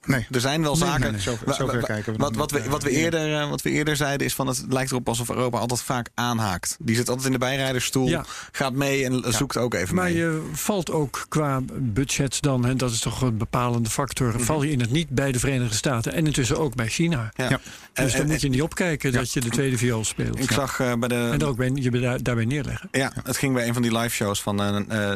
[0.06, 0.28] Nee.
[0.32, 1.02] Er zijn wel Nee, zaken.
[1.02, 3.00] nee, nee, zover- wa- zover wa- kijken we wat, we, wat, we hier.
[3.00, 6.10] eerder, eh, wat we eerder zeiden is van het lijkt erop alsof Europa altijd vaak
[6.14, 6.78] aanhaakt.
[6.80, 8.26] Die zit altijd in de bijrijdersstoel, Ja.
[8.52, 10.16] gaat mee en zoekt ook even Maar mee.
[10.16, 14.40] je valt ook qua budget dan, en dat is toch een bepalende factor, Mhm.
[14.40, 17.32] val je in het niet bij de Verenigde Staten en intussen ook bij China.
[17.36, 17.50] ja.
[17.50, 17.60] En-
[18.04, 20.40] Dus dan en- moet je niet opkijken dat je de tweede viool speelt.
[20.40, 21.30] Ik zag eh, bij de.
[21.32, 22.88] En dan ook bij, je bij- daarbij neerleggen.
[22.92, 25.16] Ja, het ging bij een van die live shows van eh,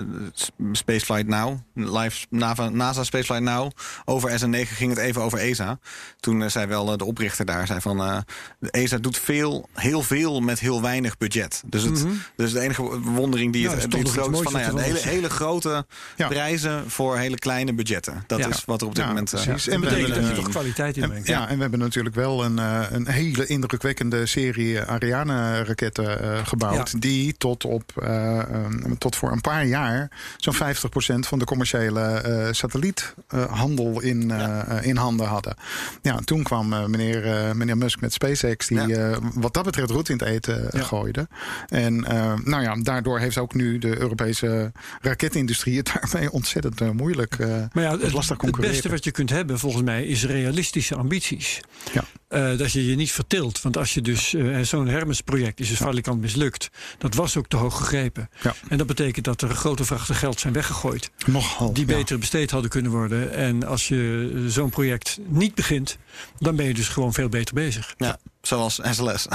[0.71, 1.57] Spaceflight Now.
[1.73, 3.71] Live NASA, NASA Spaceflight Now.
[4.05, 4.29] Over
[4.63, 5.79] SN9 ging het even over ESA.
[6.19, 7.99] Toen eh, zei wel eh, de oprichter daar, zei van...
[7.99, 8.17] eh,
[8.59, 11.63] de ESA doet veel, heel veel met heel weinig budget.
[11.65, 13.89] Dus, het, dus de enige wondering die het, Mhm.
[13.89, 14.51] die het groot is van...
[14.53, 15.85] Nou ja, hele, hele grote
[16.15, 18.23] prijzen voor hele kleine budgetten.
[18.27, 19.33] Dat is wat er op dit moment...
[19.33, 19.67] eh, precies.
[19.67, 21.27] En betekent dat je eh, toch kwaliteit En, inbrengt.
[21.27, 27.01] ja, en we hebben natuurlijk wel een, eh, een hele indrukwekkende serie Ariane-raketten eh, gebouwd.
[27.01, 32.01] Die tot, op, eh, ehm, tot voor een paar jaar zo'n 50% van de commerciële
[32.01, 35.55] eh, satelliethandel in, eh, in handen hadden.
[36.01, 39.09] Ja, toen kwam eh, meneer, eh, meneer Musk met SpaceX, die Ja.
[39.11, 40.85] eh, wat dat betreft roet in het eten eh, Ja.
[40.85, 41.27] gooide.
[41.67, 44.71] En eh, nou ja, daardoor heeft ook nu de Europese
[45.01, 47.33] raketindustrie het daarmee ontzettend eh, moeilijk.
[47.39, 48.71] eh, Maar ja, het, lastig het concurreren.
[48.75, 51.59] beste wat je kunt hebben, volgens mij, is realistische ambities.
[51.93, 52.03] Ja.
[52.35, 53.61] Eh, dat je je niet vertilt.
[53.61, 56.69] Want als je dus eh, zo'n Hermes-project is dus valikant mislukt.
[56.97, 58.29] Dat was ook te hoog gegrepen.
[58.41, 58.55] Ja.
[58.67, 61.11] En dat betekent dat er grote vrachten geld zijn weggegooid.
[61.25, 61.73] Nogal.
[61.73, 61.95] Die ja.
[61.95, 63.33] beter besteed hadden kunnen worden.
[63.33, 65.97] En als je eh, zo'n project niet begint,
[66.39, 67.93] dan ben je dus gewoon veel beter bezig.
[67.97, 69.27] ja, zoals SLS.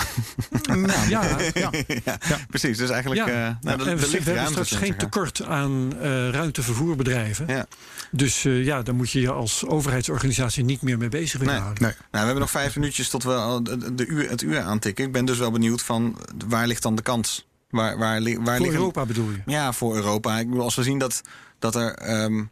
[0.62, 1.70] Nou, Ja, ja.
[2.04, 2.78] ja, precies.
[2.78, 3.26] Dus eigenlijk...
[3.26, 3.46] ja.
[3.48, 7.46] eh, nou, en we, hebben straks geen tekort aan eh, ruimtevervoerbedrijven.
[7.48, 7.66] Ja.
[8.10, 11.62] Dus eh, ja, daar moet je je als overheidsorganisatie niet meer mee bezig willen Nee.
[11.62, 11.82] houden.
[11.82, 11.92] Nee.
[11.92, 15.04] Nou, we hebben nog vijf minuutjes tot we de, de uur, het uur aantikken.
[15.04, 16.16] Ik ben dus wel benieuwd van
[16.48, 17.48] waar ligt dan de kans?
[17.70, 19.38] Waar, waar, waar Voor liggen- Europa bedoel je?
[19.46, 20.38] Ja, voor Europa.
[20.38, 21.20] Ik bedoel, als we zien dat,
[21.58, 21.94] dat er.
[21.94, 22.42] ehm,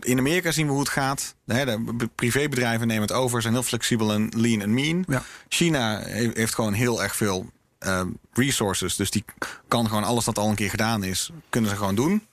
[0.00, 1.34] in Amerika zien we hoe het gaat.
[1.44, 5.04] De privébedrijven nemen het over, zijn heel flexibel en lean en mean.
[5.08, 5.22] Ja.
[5.48, 8.96] China he- heeft gewoon heel erg veel ehm, resources.
[8.96, 9.24] Dus die
[9.68, 12.26] kan gewoon alles wat al een keer gedaan is, kunnen ze gewoon doen.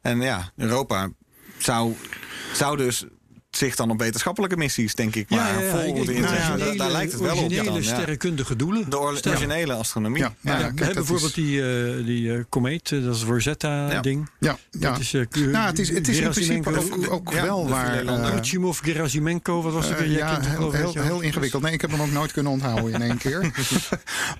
[0.00, 1.08] En ja, Europa
[1.58, 1.96] zou,
[2.52, 3.04] zou dus
[3.60, 6.50] zich dan op wetenschappelijke missies, denk ik, maar vol moeten nou ja, inzetten.
[6.52, 7.42] originele- Daar lijkt het wel op.
[7.44, 8.90] Originele sterrenkundige doelen.
[8.90, 10.24] De originele astronomie.
[10.40, 14.28] Ja, bijvoorbeeld die, eh, die eh, komeet, eh, dat is Rosetta-ding.
[14.38, 14.90] Ja, ja.
[14.90, 18.04] Dat is, nou, het is, het is in principe ook, wel waar.
[18.30, 21.62] Kuchimov, Gerasimenko, wat was het ja, heel, ingewikkeld.
[21.62, 23.50] Nee, ik heb hem ook nooit kunnen onthouden in één keer.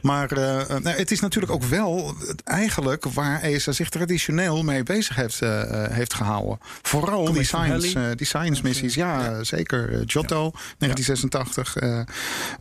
[0.02, 2.14] maar nou, het is natuurlijk ook wel
[2.44, 5.40] eigenlijk waar ESA zich traditioneel mee bezig heeft,
[5.90, 6.58] heeft gehouden.
[6.82, 8.94] Vooral die science, die science missies.
[8.94, 9.09] Ja,
[9.40, 9.92] zeker.
[9.92, 11.76] Eh, Giotto, 1986.
[11.76, 12.00] eh,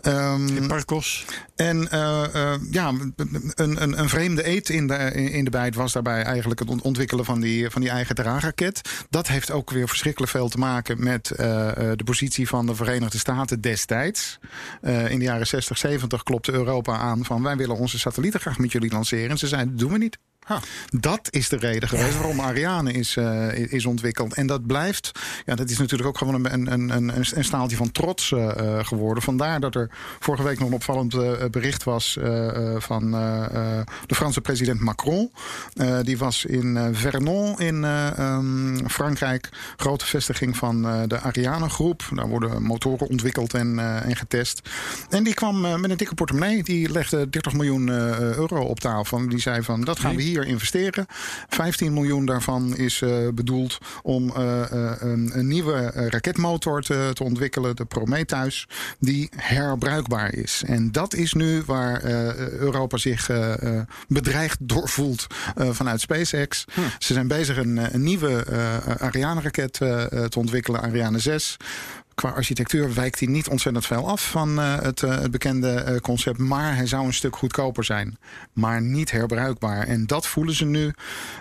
[0.02, 1.26] ehm, Hipparcos.
[1.56, 3.14] En eh, eh, ja, een,
[3.56, 7.26] een, een vreemde eet in de, in de bijt was daarbij eigenlijk het ont- ontwikkelen
[7.26, 8.82] van die, van die eigen draagraket.
[9.10, 13.62] Dat heeft ook weer verschrikkelijk veel te maken met de positie van de Verenigde Staten
[13.62, 14.40] destijds.
[14.82, 18.72] In de jaren 60, 70 klopte Europa aan van wij willen onze satellieten graag met
[18.72, 19.30] jullie lanceren.
[19.30, 20.18] En ze zeiden, dat doen we niet.
[20.90, 24.34] Dat is de reden geweest waarom Ariane is, eh, is ontwikkeld.
[24.34, 25.12] En dat blijft,
[25.46, 28.86] ja, dat is natuurlijk ook gewoon een, een, een, een, staaltje van trots eh, eh,
[28.86, 29.24] geworden.
[29.24, 31.16] Vandaar dat er vorige week nog een opvallend
[31.52, 32.18] bericht was
[32.78, 33.12] van
[34.06, 35.32] de Franse president Macron.
[36.02, 42.04] Die was in Vernon in eh, ehm, Frankrijk, grote vestiging van de Ariane groep.
[42.14, 44.70] Daar worden motoren ontwikkeld en, en getest.
[45.10, 46.64] En die kwam met een dikke portemonnee.
[46.64, 49.30] Die legde 30 miljoen euro op tafel.
[49.30, 51.06] Die zei van, dat gaan we hier investeren.
[51.50, 57.24] 15 miljoen daarvan is eh, bedoeld om eh, eh, een, een nieuwe raketmotor te, te
[57.24, 58.68] ontwikkelen, de Prometheus,
[59.00, 60.64] die herbruikbaar is.
[60.66, 62.04] En dat is nu waar
[62.60, 63.30] Europa zich
[64.08, 66.66] bedreigd door voelt vanuit SpaceX.
[67.00, 68.46] Ze zijn bezig een, een nieuwe
[69.00, 71.58] Ariane-raket te ontwikkelen, Ariane 6
[72.20, 75.98] qua architectuur wijkt hij niet ontzettend veel af van eh, het, eh, het bekende eh,
[76.00, 76.38] concept.
[76.38, 78.18] Maar hij zou een stuk goedkoper zijn.
[78.54, 79.88] Maar niet herbruikbaar.
[79.88, 80.94] En dat voelen ze nu.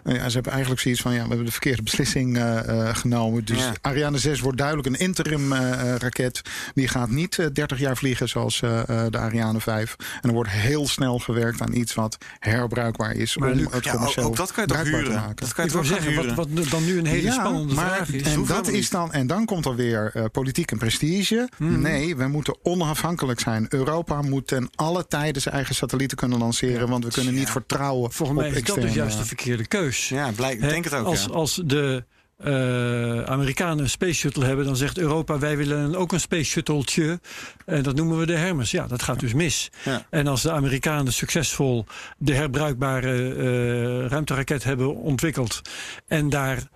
[0.05, 3.45] Ja, ze hebben eigenlijk zoiets van: ja, we hebben de verkeerde beslissing eh, eh, genomen.
[3.45, 3.72] Dus Ja.
[3.81, 5.53] Ariane 6 wordt duidelijk een interim
[5.99, 6.43] raket.
[6.74, 9.97] Die gaat niet eh, 30 jaar vliegen zoals eh, eh, de Ariane 5.
[10.22, 13.37] En er wordt heel snel gewerkt aan iets wat herbruikbaar is.
[13.37, 15.14] Maar om Luc, het Ja, ook, dat kan je toch huren?
[15.14, 15.37] maken.
[15.37, 18.22] Dat kan je toch zeggen, wat, wat dan nu een hele spannende maar, vraag is.
[18.22, 21.49] En dat is dan, en dan komt er weer eh, politiek en prestige.
[21.57, 21.81] Mhm.
[21.81, 23.66] Nee, we moeten onafhankelijk zijn.
[23.69, 26.89] Europa moet ten alle tijden zijn eigen satellieten kunnen lanceren.
[26.89, 28.89] Want we kunnen niet vertrouwen Volgens mij op is dat externe...
[28.89, 30.09] dus juist de verkeerde keus.
[30.09, 31.07] Ja, blijk, denk het ook.
[31.07, 31.33] als, ja.
[31.33, 32.05] als de
[32.39, 37.21] eh, Amerikanen een space shuttle hebben, dan zegt Europa: wij willen ook een space shuttletje.
[37.66, 38.71] En dat noemen we de Hermes.
[38.71, 39.71] Ja, dat gaat dus mis.
[39.85, 40.07] Ja.
[40.11, 41.87] En als de Amerikanen succesvol
[42.19, 45.61] de herbruikbare eh, ruimteraket hebben ontwikkeld
[46.07, 46.69] en daar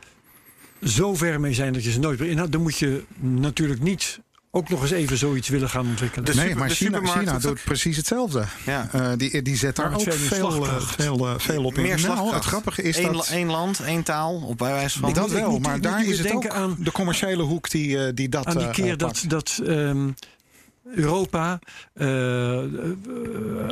[0.84, 4.20] zo ver mee zijn dat je ze nooit meer inhoudt, dan moet je natuurlijk niet
[4.54, 6.24] ook nog eens even zoiets willen gaan ontwikkelen.
[6.24, 8.44] De nee, super- maar de China, doet ook- precies hetzelfde.
[8.66, 8.88] Ja.
[8.92, 11.82] Eh, die, die zet daar Maar ook veel veel, eh, veel, eh, veel op in.
[11.82, 13.28] Meer Nou, het grappige is Eén dat...
[13.28, 15.08] één land, één taal, op wijze van.
[15.08, 18.28] Ik dat wel, maar daar is het ook aan- de commerciële hoek die, eh, die
[18.28, 20.10] dat aan die keer dat, dat ehm,
[20.94, 21.58] Europa,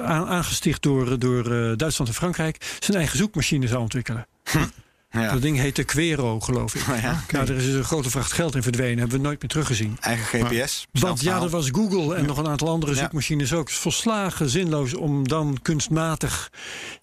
[0.04, 4.26] aan- aangesticht door, door eh, Duitsland en Frankrijk, zijn eigen zoekmachine zou ontwikkelen.
[5.12, 5.32] Ja.
[5.32, 6.82] Dat ding heette Quero, geloof ik.
[7.00, 7.22] Ja.
[7.30, 9.96] Nou, er is dus een grote vracht geld in verdwenen, hebben we nooit meer teruggezien.
[10.00, 10.86] Eigen GPS.
[10.92, 11.40] Want ja, verhaal.
[11.40, 12.98] dat was Google en nog een aantal andere Ja.
[13.00, 13.60] zoekmachines ook.
[13.66, 16.50] Het is volslagen zinloos om dan kunstmatig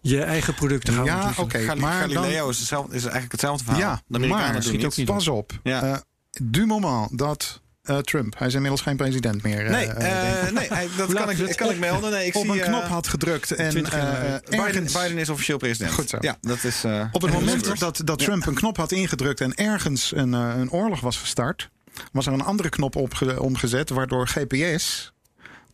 [0.01, 1.71] je eigen product te gaan Ja, ontwikkelen.
[1.71, 3.81] oké, maar dan- Galileo is, hetzelfde, is eigenlijk hetzelfde verhaal.
[3.81, 5.51] Ja, de Amerikanen maar doen schiet ook niet Pas op.
[5.63, 5.83] Ja.
[5.83, 5.97] Eh,
[6.41, 9.65] du moment dat eh, Trump, hij is inmiddels geen president meer.
[9.65, 12.11] eh, Nee, eh, ik, nee hij- dat kan ik, kan ik op- melden.
[12.11, 14.39] Nee, ik op zie, een knop had gedrukt en 20 januari.
[14.49, 14.83] Biden.
[14.83, 15.93] Biden is officieel president.
[15.93, 16.17] Goed zo.
[16.21, 16.83] Ja, dat is.
[17.11, 20.71] Op het en moment dat, dat Trump een knop had ingedrukt en ergens een, een
[20.71, 21.69] oorlog was gestart,
[22.11, 22.95] was er een andere knop
[23.39, 25.11] omgezet, waardoor GPS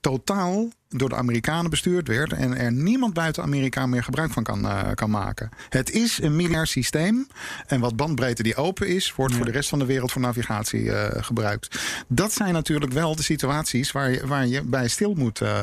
[0.01, 4.68] totaal door de Amerikanen bestuurd werd en er niemand buiten Amerika meer gebruik van kan,
[4.68, 5.50] eh, kan maken.
[5.70, 7.28] Het is een militair systeem
[7.68, 10.91] en wat bandbreedte die open is, wordt voor de rest van de wereld voor navigatie
[10.91, 11.80] eh, gebruikt.
[12.08, 15.62] Dat zijn natuurlijk wel de situaties waar je, waar je bij stil moet, eh,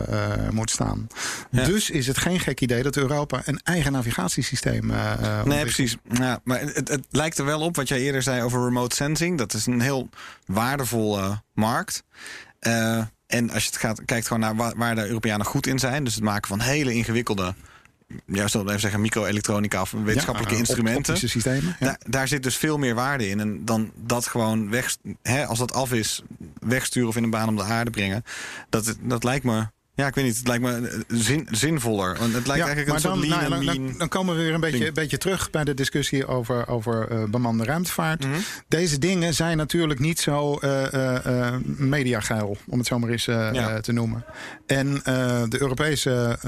[0.50, 1.06] moet staan.
[1.50, 1.64] Ja.
[1.64, 4.92] Dus is het geen gek idee dat Europa een eigen navigatiesysteem
[5.44, 5.96] Nee, precies.
[6.10, 9.38] Ja, maar het, het lijkt er wel op wat jij eerder zei over remote sensing.
[9.38, 10.08] Dat is een heel
[10.46, 12.04] waardevolle markt.
[13.30, 16.04] En als je het gaat, kijkt gewoon naar waar, waar de Europeanen goed in zijn.
[16.04, 17.54] Dus het maken van hele ingewikkelde,
[18.26, 21.16] ja, zullen we even zeggen, micro-elektronica of wetenschappelijke Ja, instrumenten.
[21.16, 21.76] Systemen.
[21.78, 21.86] Ja.
[21.86, 23.40] Daar, daar zit dus veel meer waarde in.
[23.40, 26.22] En dan dat gewoon weg, hè, als dat af is,
[26.60, 28.24] wegsturen of in een baan om de aarde brengen.
[28.68, 29.66] Dat, dat lijkt me,
[30.00, 32.16] ja, ik weet niet, het lijkt me eh, zin, zinvoller.
[32.18, 34.42] Want het lijkt Ja, eigenlijk een soort dan, lean nou, dan, dan, dan komen we
[34.42, 38.24] weer een beetje, een beetje terug bij de discussie over, over eh, bemande ruimtevaart.
[38.26, 38.38] Mhm.
[38.68, 43.80] Deze dingen zijn natuurlijk niet zo eh, eh, mediageil, om het zo maar eens Ja.
[43.80, 44.24] te noemen.
[44.66, 44.94] En
[45.48, 46.38] de Europese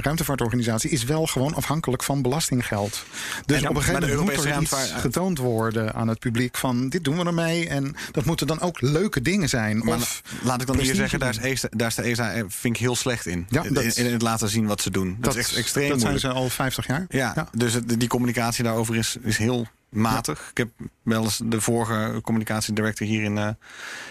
[0.00, 3.04] ruimtevaartorganisatie is wel gewoon afhankelijk van belastinggeld.
[3.46, 6.56] Dus En- op een gegeven moment moet er iets ruimtevaart- getoond worden aan het publiek
[6.56, 7.68] van dit doen we ermee.
[7.68, 9.78] En dat moeten dan ook leuke dingen zijn.
[9.78, 12.32] Maar of la- laat ik dan hier zeggen, daar is, ESA, daar is de ESA
[12.48, 13.46] vind ik heel slecht in.
[13.48, 15.16] Ja, in, dat- in het laten zien wat ze doen.
[15.20, 17.04] Dat, is echt extreem dat zijn ze al 50 jaar.
[17.08, 20.48] Ja, dus het- die communicatie daarover is, is heel matig.
[20.50, 20.68] Ik heb
[21.02, 23.48] wel eens de vorige communicatiedirector hier, in, eh,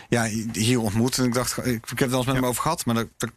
[0.10, 1.18] ja, hier ontmoet.
[1.18, 2.86] En ik dacht, ik, ik heb het wel eens met hem over gehad.
[2.86, 3.30] Maar dat, dat-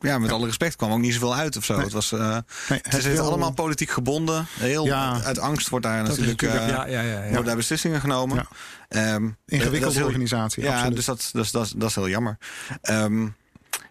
[0.00, 1.74] ja, met alle respect kwam ook niet zoveel uit of zo.
[1.74, 1.84] Nee.
[1.84, 2.38] Het, was, eh,
[2.68, 4.46] Nee, het is wil- allemaal politiek gebonden.
[4.58, 5.22] Heel, Ja.
[5.22, 7.24] Uit angst wordt daar is natuurlijk, natuurlijk, eh, ja, ja, ja, ja.
[7.26, 8.46] worden daar beslissingen genomen.
[8.88, 10.62] Ehm, Ingewikkelde is heel- organisatie.
[10.62, 10.96] ja, absoluut.
[10.96, 12.38] dus dat, dat, dat, dat is heel jammer.
[12.82, 13.26] Ehm,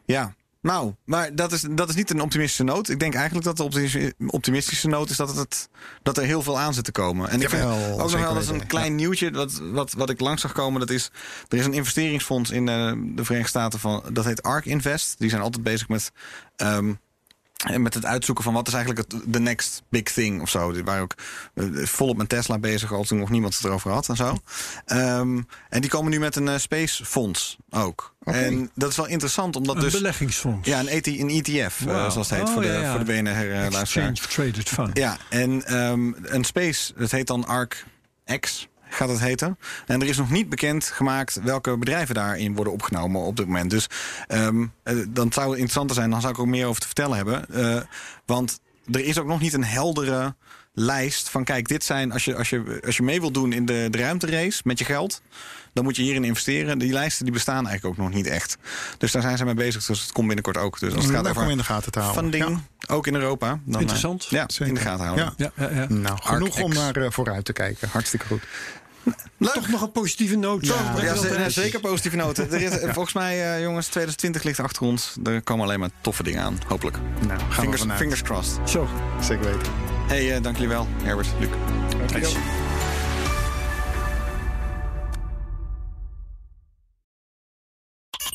[0.05, 0.33] ja,
[0.63, 2.89] nou, maar dat is, dat is niet een optimistische noot.
[2.89, 5.69] Ik denk eigenlijk dat de optimistische, noot is dat, het,
[6.01, 7.29] dat er heel veel aan zit te komen.
[7.29, 10.19] En ik vind Jawel, ook nog wel eens een klein nieuwtje wat, wat, wat ik
[10.19, 10.79] langs zag komen.
[10.79, 11.11] Dat is,
[11.47, 15.15] er is een investeringsfonds in eh, de Verenigde Staten van, dat heet ARK Invest.
[15.19, 16.11] Die zijn altijd bezig met...
[16.55, 16.93] ehm,
[17.63, 20.71] en met het uitzoeken van wat is eigenlijk het de next big thing of zo.
[20.71, 21.15] Die waren ook
[21.53, 24.37] eh, volop met Tesla bezig, al toen nog niemand het erover had en zo.
[24.85, 28.15] Ehm, en die komen nu met een eh, space fonds ook.
[28.23, 29.93] En dat is wel interessant, omdat Een dus...
[29.93, 30.67] beleggingsfonds.
[30.67, 33.11] Ja, een, ET, een ETF, eh, zoals het heet, Oh, voor, de, ja, voor de
[33.13, 34.09] BNR-luisteraar.
[34.09, 34.97] Exchange Traded Fund.
[34.97, 37.85] Ja, en ehm, een space, dat heet dan ARC
[38.39, 39.57] X, gaat het heten.
[39.87, 43.69] En er is nog niet bekend gemaakt welke bedrijven daarin worden opgenomen op dit moment.
[43.69, 43.87] Dus
[44.27, 47.15] ehm, eh, dan zou het interessanter zijn, dan zou ik ook meer over te vertellen
[47.17, 47.49] hebben.
[47.49, 47.81] Eh,
[48.25, 48.59] want
[48.91, 50.35] er is ook nog niet een heldere
[50.73, 53.65] lijst van kijk, dit zijn, als je, als je, als je mee wilt doen in
[53.65, 55.21] de, de ruimterace met je geld,
[55.73, 56.77] dan moet je hierin investeren.
[56.77, 58.57] Die lijsten die bestaan eigenlijk ook nog niet echt.
[58.97, 60.79] Dus daar zijn ze mee bezig, dus het komt binnenkort ook.
[60.79, 62.21] Dus als het gaat om in over de gaten te houden.
[62.23, 62.93] funding, Ja.
[62.95, 63.47] ook in Europa.
[63.47, 64.25] Dan, eh, Interessant.
[64.29, 65.33] ja, in de gaten houden.
[65.37, 65.51] Ja.
[65.55, 65.85] Ja, ja, ja.
[65.89, 67.89] Nou, genoeg om naar vooruit te kijken.
[67.89, 68.41] Hartstikke goed.
[69.39, 70.65] Toch nog een positieve noot.
[70.65, 72.51] Ja, ze- zeker positieve noten.
[72.51, 75.15] Er is, Volgens mij, eh, jongens, 2020 ligt achter ons.
[75.23, 76.97] Er komen alleen maar toffe dingen aan, hopelijk.
[77.27, 78.69] Nou, gaan we Fingers, fingers crossed.
[78.69, 78.87] Zo.
[79.21, 79.71] Zeker weten.
[80.07, 81.49] hey, eh, dank jullie wel, Herbert, Luc.
[82.11, 82.29] Thanks.